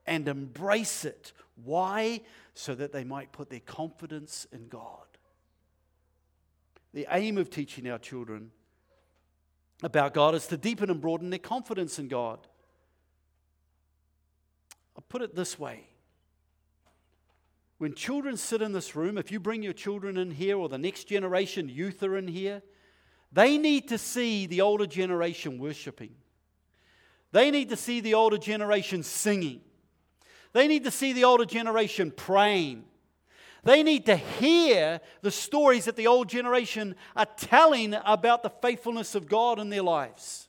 and 0.05 0.27
embrace 0.27 1.03
it. 1.03 1.33
Why? 1.63 2.21
So 2.53 2.75
that 2.75 2.93
they 2.93 3.03
might 3.03 3.31
put 3.31 3.49
their 3.49 3.59
confidence 3.59 4.45
in 4.51 4.67
God. 4.67 5.07
The 6.93 7.07
aim 7.09 7.39
of 7.39 7.49
teaching 7.49 7.89
our 7.89 7.97
children 7.97 8.51
about 9.81 10.13
God 10.13 10.35
is 10.35 10.45
to 10.47 10.57
deepen 10.57 10.91
and 10.91 11.01
broaden 11.01 11.31
their 11.31 11.39
confidence 11.39 11.97
in 11.97 12.07
God. 12.07 12.45
I'll 14.95 15.03
put 15.09 15.23
it 15.23 15.33
this 15.33 15.57
way 15.57 15.87
when 17.77 17.93
children 17.93 18.37
sit 18.37 18.61
in 18.61 18.71
this 18.71 18.95
room, 18.95 19.17
if 19.17 19.31
you 19.31 19.39
bring 19.39 19.61
your 19.61 19.73
children 19.73 20.17
in 20.17 20.31
here 20.31 20.57
or 20.57 20.67
the 20.67 20.77
next 20.77 21.05
generation 21.05 21.69
youth 21.69 22.01
are 22.01 22.17
in 22.17 22.27
here, 22.27 22.63
they 23.31 23.57
need 23.57 23.89
to 23.89 23.97
see 23.97 24.47
the 24.47 24.61
older 24.61 24.87
generation 24.87 25.59
worshiping. 25.59 26.15
They 27.31 27.51
need 27.51 27.69
to 27.69 27.75
see 27.75 27.99
the 27.99 28.15
older 28.15 28.37
generation 28.37 29.03
singing. 29.03 29.61
They 30.53 30.67
need 30.67 30.85
to 30.85 30.91
see 30.91 31.13
the 31.13 31.25
older 31.25 31.45
generation 31.45 32.11
praying. 32.11 32.85
They 33.63 33.83
need 33.83 34.05
to 34.05 34.15
hear 34.15 35.01
the 35.21 35.29
stories 35.31 35.85
that 35.85 35.97
the 35.97 36.07
old 36.07 36.29
generation 36.29 36.95
are 37.15 37.27
telling 37.37 37.93
about 38.05 38.41
the 38.41 38.49
faithfulness 38.49 39.13
of 39.13 39.27
God 39.27 39.59
in 39.59 39.69
their 39.69 39.83
lives. 39.83 40.47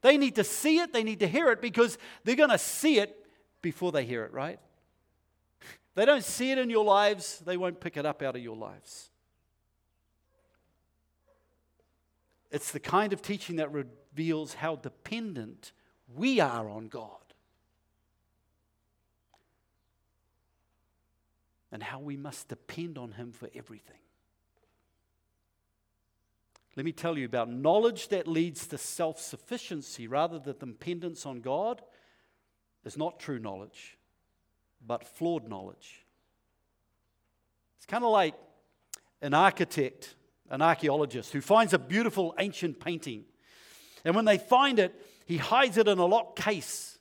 They 0.00 0.16
need 0.16 0.36
to 0.36 0.44
see 0.44 0.78
it, 0.78 0.92
they 0.92 1.04
need 1.04 1.20
to 1.20 1.28
hear 1.28 1.50
it 1.50 1.60
because 1.60 1.98
they're 2.24 2.36
going 2.36 2.50
to 2.50 2.58
see 2.58 2.98
it 2.98 3.16
before 3.62 3.92
they 3.92 4.04
hear 4.04 4.24
it, 4.24 4.32
right? 4.32 4.58
They 5.94 6.04
don't 6.06 6.24
see 6.24 6.50
it 6.50 6.58
in 6.58 6.70
your 6.70 6.84
lives, 6.84 7.42
they 7.44 7.56
won't 7.56 7.80
pick 7.80 7.96
it 7.96 8.06
up 8.06 8.22
out 8.22 8.36
of 8.36 8.42
your 8.42 8.56
lives. 8.56 9.10
It's 12.50 12.70
the 12.70 12.80
kind 12.80 13.12
of 13.12 13.22
teaching 13.22 13.56
that 13.56 13.72
reveals 13.72 14.54
how 14.54 14.76
dependent 14.76 15.72
we 16.14 16.40
are 16.40 16.68
on 16.68 16.88
God 16.88 17.08
and 21.70 21.82
how 21.82 21.98
we 21.98 22.16
must 22.16 22.48
depend 22.48 22.98
on 22.98 23.12
Him 23.12 23.32
for 23.32 23.48
everything. 23.54 23.96
Let 26.76 26.86
me 26.86 26.92
tell 26.92 27.18
you 27.18 27.26
about 27.26 27.50
knowledge 27.50 28.08
that 28.08 28.26
leads 28.26 28.66
to 28.68 28.78
self 28.78 29.18
sufficiency 29.18 30.06
rather 30.06 30.38
than 30.38 30.58
dependence 30.58 31.26
on 31.26 31.40
God 31.40 31.82
is 32.84 32.96
not 32.96 33.18
true 33.18 33.38
knowledge 33.38 33.98
but 34.86 35.06
flawed 35.06 35.48
knowledge. 35.48 36.04
It's 37.76 37.86
kind 37.86 38.04
of 38.04 38.10
like 38.10 38.34
an 39.20 39.34
architect, 39.34 40.14
an 40.50 40.62
archaeologist 40.62 41.32
who 41.32 41.40
finds 41.40 41.72
a 41.72 41.78
beautiful 41.78 42.34
ancient 42.38 42.80
painting. 42.80 43.24
And 44.04 44.14
when 44.14 44.24
they 44.24 44.38
find 44.38 44.78
it, 44.78 44.94
he 45.26 45.36
hides 45.36 45.76
it 45.76 45.88
in 45.88 45.98
a 45.98 46.06
locked 46.06 46.38
case 46.38 46.98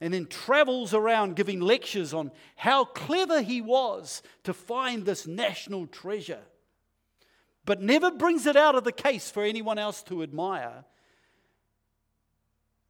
and 0.00 0.14
then 0.14 0.26
travels 0.26 0.94
around 0.94 1.36
giving 1.36 1.60
lectures 1.60 2.14
on 2.14 2.30
how 2.56 2.84
clever 2.84 3.42
he 3.42 3.60
was 3.60 4.22
to 4.44 4.54
find 4.54 5.04
this 5.04 5.26
national 5.26 5.86
treasure, 5.86 6.42
but 7.64 7.82
never 7.82 8.10
brings 8.10 8.46
it 8.46 8.56
out 8.56 8.74
of 8.74 8.84
the 8.84 8.92
case 8.92 9.30
for 9.30 9.42
anyone 9.42 9.78
else 9.78 10.02
to 10.04 10.22
admire 10.22 10.84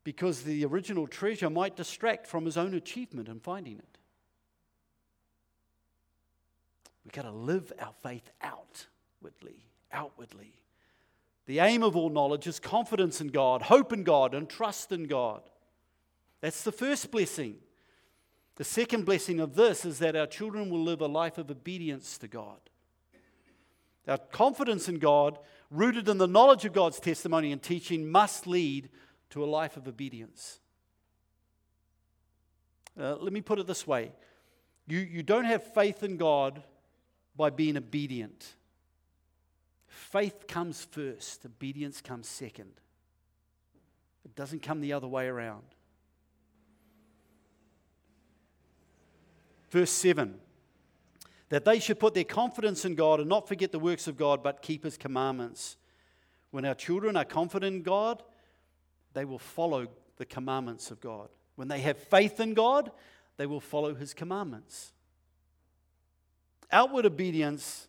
because 0.04 0.42
the 0.42 0.64
original 0.64 1.06
treasure 1.06 1.50
might 1.50 1.76
distract 1.76 2.26
from 2.26 2.44
his 2.44 2.56
own 2.56 2.74
achievement 2.74 3.28
in 3.28 3.40
finding 3.40 3.78
it. 3.78 3.97
We've 7.08 7.22
got 7.24 7.30
to 7.30 7.30
live 7.30 7.72
our 7.80 7.94
faith 8.02 8.28
outwardly, 8.42 9.64
outwardly. 9.90 10.52
The 11.46 11.60
aim 11.60 11.82
of 11.82 11.96
all 11.96 12.10
knowledge 12.10 12.46
is 12.46 12.60
confidence 12.60 13.22
in 13.22 13.28
God, 13.28 13.62
hope 13.62 13.94
in 13.94 14.04
God, 14.04 14.34
and 14.34 14.46
trust 14.46 14.92
in 14.92 15.04
God. 15.04 15.40
That's 16.42 16.64
the 16.64 16.70
first 16.70 17.10
blessing. 17.10 17.56
The 18.56 18.64
second 18.64 19.06
blessing 19.06 19.40
of 19.40 19.54
this 19.54 19.86
is 19.86 20.00
that 20.00 20.16
our 20.16 20.26
children 20.26 20.68
will 20.68 20.82
live 20.82 21.00
a 21.00 21.06
life 21.06 21.38
of 21.38 21.50
obedience 21.50 22.18
to 22.18 22.28
God. 22.28 22.60
Our 24.06 24.18
confidence 24.18 24.86
in 24.86 24.98
God, 24.98 25.38
rooted 25.70 26.10
in 26.10 26.18
the 26.18 26.28
knowledge 26.28 26.66
of 26.66 26.74
God's 26.74 27.00
testimony 27.00 27.52
and 27.52 27.62
teaching, 27.62 28.10
must 28.10 28.46
lead 28.46 28.90
to 29.30 29.42
a 29.42 29.46
life 29.46 29.78
of 29.78 29.88
obedience. 29.88 30.60
Uh, 33.00 33.16
let 33.16 33.32
me 33.32 33.40
put 33.40 33.58
it 33.58 33.66
this 33.66 33.86
way 33.86 34.12
you, 34.86 34.98
you 34.98 35.22
don't 35.22 35.46
have 35.46 35.72
faith 35.72 36.02
in 36.02 36.18
God 36.18 36.62
by 37.38 37.48
being 37.48 37.76
obedient. 37.76 38.54
Faith 39.86 40.46
comes 40.46 40.84
first, 40.84 41.46
obedience 41.46 42.02
comes 42.02 42.28
second. 42.28 42.72
It 44.24 44.34
doesn't 44.34 44.60
come 44.62 44.82
the 44.82 44.92
other 44.92 45.08
way 45.08 45.26
around. 45.26 45.64
Verse 49.70 49.90
7 49.90 50.40
that 51.50 51.64
they 51.64 51.78
should 51.78 51.98
put 51.98 52.12
their 52.12 52.24
confidence 52.24 52.84
in 52.84 52.94
God 52.94 53.20
and 53.20 53.28
not 53.28 53.48
forget 53.48 53.72
the 53.72 53.78
works 53.78 54.06
of 54.06 54.18
God, 54.18 54.42
but 54.42 54.60
keep 54.60 54.84
His 54.84 54.98
commandments. 54.98 55.78
When 56.50 56.66
our 56.66 56.74
children 56.74 57.16
are 57.16 57.24
confident 57.24 57.76
in 57.76 57.82
God, 57.82 58.22
they 59.14 59.24
will 59.24 59.38
follow 59.38 59.86
the 60.18 60.26
commandments 60.26 60.90
of 60.90 61.00
God. 61.00 61.28
When 61.56 61.68
they 61.68 61.80
have 61.80 61.96
faith 61.96 62.38
in 62.38 62.52
God, 62.52 62.90
they 63.38 63.46
will 63.46 63.60
follow 63.60 63.94
His 63.94 64.12
commandments. 64.12 64.92
Outward 66.70 67.06
obedience 67.06 67.88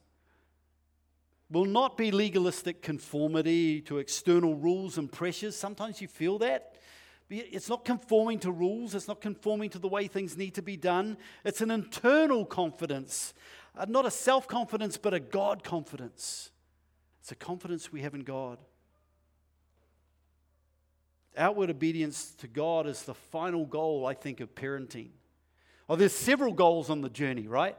will 1.50 1.66
not 1.66 1.98
be 1.98 2.12
legalistic 2.12 2.82
conformity 2.82 3.82
to 3.82 3.98
external 3.98 4.56
rules 4.56 4.98
and 4.98 5.12
pressures. 5.12 5.56
Sometimes 5.56 6.02
you 6.02 6.08
feel 6.08 6.38
that. 6.40 6.76
It's 7.30 7.70
not 7.70 7.86
conforming 7.86 8.40
to 8.40 8.52
rules, 8.52 8.96
it's 8.96 9.08
not 9.08 9.22
conforming 9.22 9.70
to 9.72 9.80
the 9.80 9.88
way 9.88 10.08
things 10.08 10.36
need 10.36 10.56
to 10.56 10.64
be 10.64 10.78
done. 10.78 11.18
It's 11.44 11.62
an 11.62 11.70
internal 11.70 12.44
confidence, 12.44 13.36
uh, 13.78 13.86
not 13.88 14.08
a 14.08 14.12
self 14.12 14.48
confidence, 14.48 14.98
but 14.98 15.14
a 15.14 15.20
God 15.20 15.64
confidence. 15.64 16.50
It's 17.22 17.32
a 17.32 17.36
confidence 17.36 17.92
we 17.92 18.02
have 18.02 18.16
in 18.16 18.22
God. 18.22 18.58
Outward 21.38 21.70
obedience 21.70 22.32
to 22.40 22.48
God 22.48 22.88
is 22.88 23.04
the 23.04 23.14
final 23.14 23.66
goal, 23.66 24.08
I 24.08 24.16
think, 24.16 24.40
of 24.40 24.56
parenting. 24.56 25.10
Oh, 25.88 25.96
there's 25.96 26.14
several 26.14 26.54
goals 26.54 26.90
on 26.90 27.02
the 27.02 27.10
journey, 27.10 27.48
right? 27.48 27.78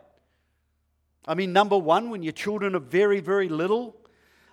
I 1.27 1.35
mean, 1.35 1.53
number 1.53 1.79
one, 1.79 2.11
when 2.11 2.23
your 2.23 2.33
children 2.33 2.75
are 2.75 2.81
very, 2.81 3.21
very 3.21 3.49
little, 3.49 3.97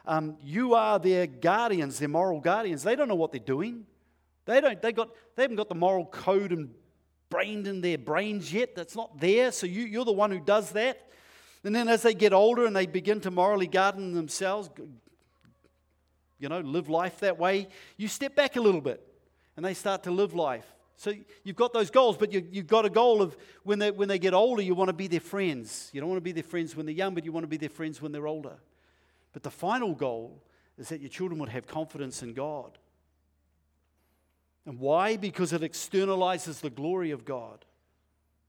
um, 0.06 0.38
you 0.44 0.74
are 0.74 1.00
their 1.00 1.28
guardians, 1.28 2.00
their 2.00 2.10
moral 2.10 2.40
guardians. 2.40 2.84
They 2.84 2.96
don't 2.96 3.08
know 3.08 3.16
what 3.16 3.32
they're 3.32 3.40
doing. 3.40 3.86
They 4.46 4.62
don't. 4.62 4.82
They 4.82 4.94
got. 4.94 5.10
They 5.36 5.44
haven't 5.44 5.58
got 5.58 5.70
the 5.70 5.76
moral 5.76 6.06
code 6.06 6.52
and 6.52 6.70
brained 7.30 7.68
in 7.68 7.82
their 7.82 7.98
brains 7.98 8.52
yet. 8.54 8.76
That's 8.76 8.96
not 8.96 9.20
there. 9.20 9.52
So 9.52 9.68
you, 9.68 9.84
you're 9.84 10.06
the 10.06 10.12
one 10.14 10.32
who 10.32 10.40
does 10.40 10.72
that. 10.72 11.10
And 11.64 11.76
then 11.76 11.90
as 11.90 12.04
they 12.04 12.14
get 12.14 12.32
older 12.32 12.66
and 12.66 12.76
they 12.76 12.86
begin 12.86 13.20
to 13.22 13.32
morally 13.32 13.68
garden 13.68 14.14
themselves, 14.14 14.70
you 16.40 16.48
know, 16.48 16.62
live 16.62 16.88
life 16.88 17.20
that 17.20 17.38
way, 17.38 17.68
you 17.98 18.08
step 18.08 18.36
back 18.36 18.56
a 18.56 18.62
little 18.62 18.80
bit 18.80 19.06
and 19.58 19.66
they 19.66 19.74
start 19.74 20.04
to 20.04 20.12
live 20.12 20.34
life. 20.34 20.66
So 20.98 21.14
you've 21.44 21.56
got 21.56 21.74
those 21.74 21.92
goals, 21.92 22.18
but 22.18 22.34
you, 22.34 22.44
have 22.56 22.68
got 22.68 22.84
a 22.84 22.90
goal 22.90 23.22
of 23.22 23.38
when 23.64 23.78
they, 23.78 23.92
when 23.92 24.08
they 24.08 24.18
get 24.18 24.34
older, 24.34 24.64
you 24.64 24.74
want 24.74 24.90
to 24.90 24.94
be 24.94 25.08
their 25.08 25.20
friends. 25.20 25.92
You 25.94 26.02
don't 26.02 26.10
want 26.10 26.18
to 26.18 26.24
be 26.24 26.32
their 26.32 26.44
friends 26.44 26.76
when 26.76 26.88
they're 26.88 26.96
young, 26.96 27.14
but 27.14 27.24
you 27.24 27.32
want 27.32 27.44
to 27.44 27.48
be 27.48 27.58
their 27.58 27.70
friends 27.70 28.02
when 28.02 28.12
they're 28.12 28.28
older. 28.28 28.58
But 29.32 29.44
the 29.44 29.52
final 29.52 29.94
goal 29.94 30.42
is 30.76 30.90
that 30.90 31.00
your 31.00 31.10
children 31.10 31.40
would 31.40 31.50
have 31.50 31.68
confidence 31.68 32.24
in 32.24 32.34
God. 32.34 32.80
And 34.66 34.80
why? 34.80 35.18
Because 35.18 35.54
it 35.54 35.62
externalizes 35.62 36.62
the 36.62 36.72
glory 36.72 37.12
of 37.12 37.26
God. 37.26 37.64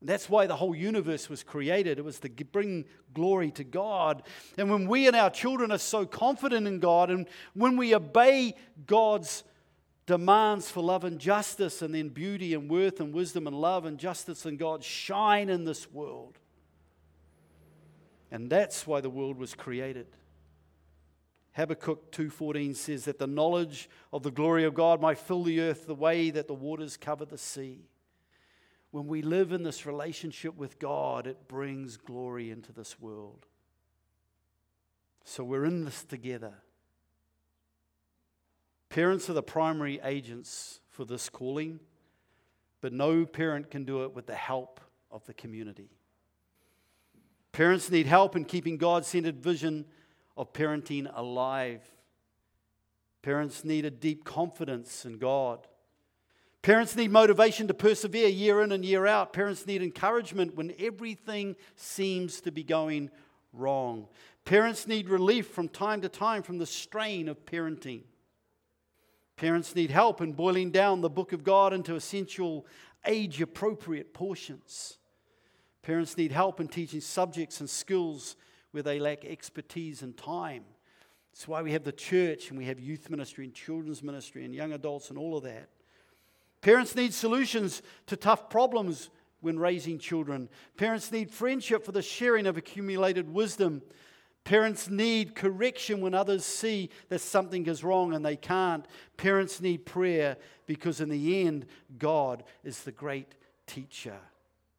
And 0.00 0.08
that's 0.08 0.30
why 0.30 0.46
the 0.46 0.56
whole 0.56 0.74
universe 0.74 1.28
was 1.28 1.42
created. 1.42 1.98
It 1.98 2.04
was 2.04 2.18
to 2.20 2.30
bring 2.30 2.86
glory 3.12 3.50
to 3.52 3.64
God. 3.64 4.22
And 4.56 4.70
when 4.70 4.88
we 4.88 5.06
and 5.06 5.14
our 5.14 5.30
children 5.30 5.70
are 5.70 5.78
so 5.78 6.06
confident 6.06 6.66
in 6.66 6.80
God, 6.80 7.10
and 7.10 7.26
when 7.52 7.76
we 7.76 7.94
obey 7.94 8.54
God's 8.86 9.44
demands 10.08 10.70
for 10.70 10.82
love 10.82 11.04
and 11.04 11.20
justice, 11.20 11.82
and 11.82 11.94
then 11.94 12.08
beauty 12.08 12.54
and 12.54 12.68
worth 12.68 12.98
and 12.98 13.12
wisdom 13.12 13.46
and 13.46 13.54
love 13.54 13.84
and 13.84 13.98
justice 13.98 14.46
and 14.46 14.58
God 14.58 14.82
shine 14.82 15.50
in 15.50 15.64
this 15.64 15.92
world. 15.92 16.38
And 18.30 18.48
that's 18.48 18.86
why 18.86 19.02
the 19.02 19.10
world 19.10 19.36
was 19.36 19.54
created. 19.54 20.06
Habakkuk 21.52 22.10
2:14 22.10 22.74
says 22.74 23.04
that 23.04 23.18
the 23.18 23.26
knowledge 23.26 23.90
of 24.10 24.22
the 24.22 24.30
glory 24.30 24.64
of 24.64 24.74
God 24.74 25.00
might 25.02 25.18
fill 25.18 25.44
the 25.44 25.60
earth 25.60 25.86
the 25.86 25.94
way 25.94 26.30
that 26.30 26.46
the 26.46 26.54
waters 26.54 26.96
cover 26.96 27.26
the 27.26 27.36
sea. 27.36 27.90
When 28.90 29.08
we 29.08 29.20
live 29.20 29.52
in 29.52 29.62
this 29.62 29.84
relationship 29.84 30.54
with 30.54 30.78
God, 30.78 31.26
it 31.26 31.48
brings 31.48 31.98
glory 31.98 32.50
into 32.50 32.72
this 32.72 32.98
world. 32.98 33.44
So 35.24 35.44
we're 35.44 35.66
in 35.66 35.84
this 35.84 36.02
together. 36.02 36.54
Parents 38.90 39.28
are 39.28 39.34
the 39.34 39.42
primary 39.42 40.00
agents 40.02 40.80
for 40.88 41.04
this 41.04 41.28
calling, 41.28 41.80
but 42.80 42.92
no 42.92 43.26
parent 43.26 43.70
can 43.70 43.84
do 43.84 44.04
it 44.04 44.14
with 44.14 44.26
the 44.26 44.34
help 44.34 44.80
of 45.10 45.24
the 45.26 45.34
community. 45.34 45.90
Parents 47.52 47.90
need 47.90 48.06
help 48.06 48.36
in 48.36 48.44
keeping 48.44 48.76
God 48.76 49.04
centered 49.04 49.42
vision 49.42 49.84
of 50.36 50.52
parenting 50.52 51.10
alive. 51.14 51.82
Parents 53.22 53.64
need 53.64 53.84
a 53.84 53.90
deep 53.90 54.24
confidence 54.24 55.04
in 55.04 55.18
God. 55.18 55.66
Parents 56.62 56.96
need 56.96 57.10
motivation 57.10 57.66
to 57.68 57.74
persevere 57.74 58.28
year 58.28 58.62
in 58.62 58.72
and 58.72 58.84
year 58.84 59.06
out. 59.06 59.32
Parents 59.32 59.66
need 59.66 59.82
encouragement 59.82 60.54
when 60.54 60.74
everything 60.78 61.56
seems 61.76 62.40
to 62.40 62.52
be 62.52 62.62
going 62.62 63.10
wrong. 63.52 64.06
Parents 64.44 64.86
need 64.86 65.08
relief 65.08 65.48
from 65.48 65.68
time 65.68 66.00
to 66.02 66.08
time 66.08 66.42
from 66.42 66.58
the 66.58 66.66
strain 66.66 67.28
of 67.28 67.44
parenting. 67.44 68.02
Parents 69.38 69.76
need 69.76 69.92
help 69.92 70.20
in 70.20 70.32
boiling 70.32 70.72
down 70.72 71.00
the 71.00 71.08
book 71.08 71.32
of 71.32 71.44
God 71.44 71.72
into 71.72 71.94
essential, 71.94 72.66
age 73.06 73.40
appropriate 73.40 74.12
portions. 74.12 74.98
Parents 75.82 76.16
need 76.16 76.32
help 76.32 76.58
in 76.58 76.66
teaching 76.66 77.00
subjects 77.00 77.60
and 77.60 77.70
skills 77.70 78.34
where 78.72 78.82
they 78.82 78.98
lack 78.98 79.24
expertise 79.24 80.02
and 80.02 80.16
time. 80.16 80.64
That's 81.30 81.46
why 81.46 81.62
we 81.62 81.70
have 81.70 81.84
the 81.84 81.92
church 81.92 82.50
and 82.50 82.58
we 82.58 82.64
have 82.64 82.80
youth 82.80 83.10
ministry 83.10 83.44
and 83.44 83.54
children's 83.54 84.02
ministry 84.02 84.44
and 84.44 84.52
young 84.52 84.72
adults 84.72 85.08
and 85.08 85.16
all 85.16 85.36
of 85.36 85.44
that. 85.44 85.68
Parents 86.60 86.96
need 86.96 87.14
solutions 87.14 87.80
to 88.06 88.16
tough 88.16 88.50
problems 88.50 89.08
when 89.40 89.56
raising 89.56 90.00
children. 90.00 90.48
Parents 90.76 91.12
need 91.12 91.30
friendship 91.30 91.84
for 91.84 91.92
the 91.92 92.02
sharing 92.02 92.48
of 92.48 92.56
accumulated 92.56 93.32
wisdom. 93.32 93.82
Parents 94.48 94.88
need 94.88 95.34
correction 95.34 96.00
when 96.00 96.14
others 96.14 96.42
see 96.42 96.88
that 97.10 97.18
something 97.18 97.66
is 97.66 97.84
wrong 97.84 98.14
and 98.14 98.24
they 98.24 98.34
can't. 98.34 98.86
Parents 99.18 99.60
need 99.60 99.84
prayer 99.84 100.38
because, 100.64 101.02
in 101.02 101.10
the 101.10 101.44
end, 101.44 101.66
God 101.98 102.44
is 102.64 102.82
the 102.82 102.90
great 102.90 103.34
teacher. 103.66 104.16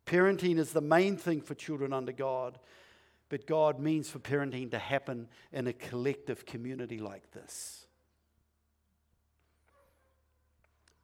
Parenting 0.07 0.57
is 0.57 0.73
the 0.73 0.81
main 0.81 1.17
thing 1.17 1.39
for 1.39 1.53
children 1.53 1.93
under 1.93 2.11
God, 2.11 2.57
but 3.29 3.45
God 3.45 3.79
means 3.79 4.09
for 4.09 4.17
parenting 4.17 4.71
to 4.71 4.79
happen 4.79 5.27
in 5.53 5.67
a 5.67 5.73
collective 5.73 6.47
community 6.47 6.97
like 6.97 7.29
this. 7.29 7.85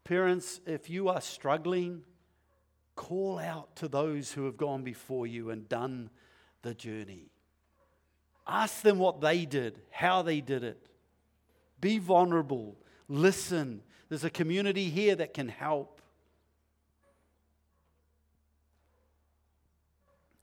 Parents, 0.06 0.60
if 0.66 0.90
you 0.90 1.08
are 1.08 1.22
struggling, 1.22 2.02
call 2.96 3.38
out 3.38 3.76
to 3.76 3.88
those 3.88 4.32
who 4.32 4.46
have 4.46 4.58
gone 4.58 4.82
before 4.82 5.28
you 5.28 5.52
and 5.52 5.70
done 5.70 6.10
the 6.64 6.74
journey. 6.74 7.30
Ask 8.48 8.82
them 8.82 9.00
what 9.00 9.22
they 9.22 9.46
did, 9.46 9.82
how 9.90 10.22
they 10.22 10.42
did 10.42 10.64
it. 10.64 10.88
Be 11.82 11.98
vulnerable. 11.98 12.76
Listen. 13.08 13.82
There's 14.10 14.24
a 14.24 14.30
community 14.30 14.90
here 14.90 15.16
that 15.16 15.34
can 15.34 15.50
help. 15.50 16.02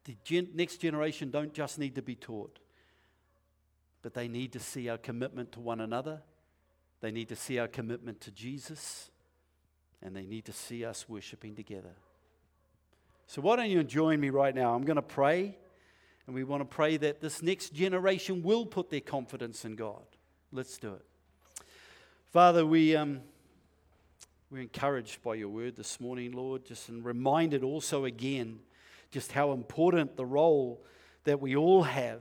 The 0.04 0.16
gen- 0.24 0.50
next 0.54 0.78
generation 0.78 1.30
don't 1.30 1.54
just 1.54 1.78
need 1.78 1.94
to 1.94 2.02
be 2.02 2.16
taught, 2.16 2.58
but 4.02 4.14
they 4.14 4.26
need 4.26 4.52
to 4.52 4.58
see 4.58 4.88
our 4.88 4.98
commitment 4.98 5.52
to 5.52 5.60
one 5.60 5.80
another. 5.80 6.22
They 7.00 7.12
need 7.12 7.28
to 7.28 7.36
see 7.36 7.58
our 7.58 7.68
commitment 7.68 8.20
to 8.22 8.30
Jesus. 8.32 9.10
And 10.04 10.16
they 10.16 10.24
need 10.24 10.44
to 10.46 10.52
see 10.52 10.84
us 10.84 11.08
worshiping 11.08 11.54
together. 11.54 11.94
So, 13.28 13.40
why 13.40 13.54
don't 13.54 13.70
you 13.70 13.84
join 13.84 14.20
me 14.20 14.30
right 14.30 14.52
now? 14.52 14.74
I'm 14.74 14.82
going 14.82 14.96
to 14.96 15.02
pray, 15.02 15.56
and 16.26 16.34
we 16.34 16.44
want 16.44 16.60
to 16.60 16.64
pray 16.64 16.96
that 16.96 17.20
this 17.20 17.42
next 17.42 17.74
generation 17.74 18.42
will 18.42 18.64
put 18.64 18.90
their 18.90 19.00
confidence 19.00 19.64
in 19.64 19.74
God. 19.74 20.02
Let's 20.52 20.78
do 20.78 20.94
it. 20.94 21.04
Father, 22.32 22.64
we, 22.64 22.94
um, 22.96 23.20
we're 24.50 24.60
encouraged 24.60 25.22
by 25.22 25.34
your 25.34 25.48
word 25.48 25.76
this 25.76 26.00
morning, 26.00 26.32
Lord, 26.32 26.64
just 26.64 26.88
and 26.88 27.04
reminded 27.04 27.64
also 27.64 28.04
again 28.04 28.60
just 29.10 29.32
how 29.32 29.52
important 29.52 30.16
the 30.16 30.24
role 30.24 30.82
that 31.24 31.40
we 31.40 31.56
all 31.56 31.82
have 31.82 32.20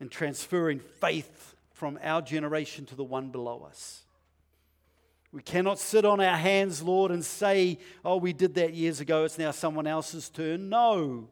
in 0.00 0.08
transferring 0.08 0.78
faith 0.78 1.54
from 1.72 1.98
our 2.02 2.22
generation 2.22 2.86
to 2.86 2.94
the 2.94 3.04
one 3.04 3.30
below 3.30 3.66
us. 3.68 4.02
We 5.32 5.42
cannot 5.42 5.78
sit 5.78 6.04
on 6.04 6.20
our 6.20 6.36
hands, 6.36 6.82
Lord, 6.82 7.10
and 7.10 7.24
say, 7.24 7.78
oh, 8.04 8.16
we 8.16 8.32
did 8.32 8.54
that 8.54 8.72
years 8.72 9.00
ago, 9.00 9.24
it's 9.24 9.38
now 9.38 9.50
someone 9.50 9.86
else's 9.86 10.28
turn. 10.30 10.68
No. 10.68 11.28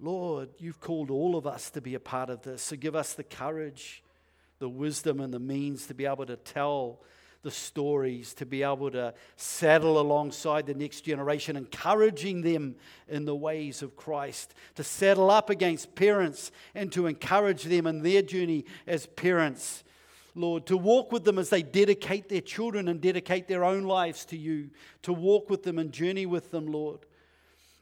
Lord, 0.00 0.50
you've 0.58 0.80
called 0.80 1.10
all 1.10 1.36
of 1.36 1.46
us 1.46 1.70
to 1.70 1.80
be 1.80 1.94
a 1.94 2.00
part 2.00 2.30
of 2.30 2.42
this. 2.42 2.62
So 2.62 2.76
give 2.76 2.94
us 2.94 3.14
the 3.14 3.24
courage, 3.24 4.02
the 4.60 4.68
wisdom, 4.68 5.20
and 5.20 5.34
the 5.34 5.40
means 5.40 5.86
to 5.86 5.94
be 5.94 6.06
able 6.06 6.26
to 6.26 6.36
tell 6.36 7.00
the 7.42 7.50
stories, 7.50 8.34
to 8.34 8.46
be 8.46 8.62
able 8.62 8.90
to 8.90 9.14
saddle 9.36 10.00
alongside 10.00 10.66
the 10.66 10.74
next 10.74 11.02
generation, 11.02 11.56
encouraging 11.56 12.42
them 12.42 12.74
in 13.08 13.24
the 13.24 13.34
ways 13.34 13.82
of 13.82 13.96
Christ, 13.96 14.54
to 14.74 14.84
saddle 14.84 15.30
up 15.30 15.50
against 15.50 15.94
parents 15.94 16.50
and 16.74 16.92
to 16.92 17.06
encourage 17.06 17.64
them 17.64 17.86
in 17.86 18.02
their 18.02 18.22
journey 18.22 18.64
as 18.86 19.06
parents. 19.06 19.84
Lord, 20.34 20.66
to 20.66 20.76
walk 20.76 21.10
with 21.10 21.24
them 21.24 21.38
as 21.38 21.50
they 21.50 21.62
dedicate 21.62 22.28
their 22.28 22.40
children 22.40 22.86
and 22.88 23.00
dedicate 23.00 23.48
their 23.48 23.64
own 23.64 23.84
lives 23.84 24.24
to 24.26 24.36
you, 24.36 24.70
to 25.02 25.12
walk 25.12 25.50
with 25.50 25.64
them 25.64 25.78
and 25.78 25.90
journey 25.90 26.26
with 26.26 26.50
them, 26.50 26.66
Lord. 26.66 27.00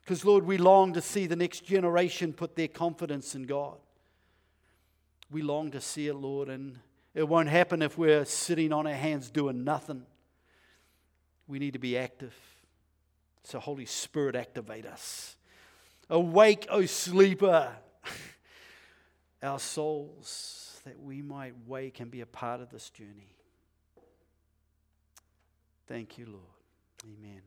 Because, 0.06 0.24
Lord, 0.24 0.46
we 0.46 0.56
long 0.56 0.92
to 0.92 1.02
see 1.02 1.26
the 1.26 1.34
next 1.34 1.64
generation 1.64 2.32
put 2.32 2.54
their 2.54 2.68
confidence 2.68 3.34
in 3.34 3.42
God. 3.42 3.76
We 5.32 5.42
long 5.42 5.72
to 5.72 5.80
see 5.80 6.06
it, 6.06 6.14
Lord, 6.14 6.48
and 6.48 6.78
it 7.12 7.28
won't 7.28 7.48
happen 7.48 7.82
if 7.82 7.98
we're 7.98 8.24
sitting 8.24 8.72
on 8.72 8.86
our 8.86 8.94
hands 8.94 9.32
doing 9.32 9.64
nothing. 9.64 10.06
We 11.48 11.58
need 11.58 11.72
to 11.72 11.80
be 11.80 11.98
active. 11.98 12.32
So, 13.42 13.58
Holy 13.58 13.84
Spirit, 13.84 14.36
activate 14.36 14.86
us. 14.86 15.34
Awake, 16.08 16.68
O 16.70 16.86
sleeper, 16.86 17.72
our 19.42 19.58
souls, 19.58 20.80
that 20.84 21.00
we 21.02 21.20
might 21.20 21.54
wake 21.66 21.98
and 21.98 22.12
be 22.12 22.20
a 22.20 22.26
part 22.26 22.60
of 22.60 22.70
this 22.70 22.90
journey. 22.90 23.34
Thank 25.88 26.16
you, 26.16 26.26
Lord. 26.26 26.44
Amen. 27.04 27.42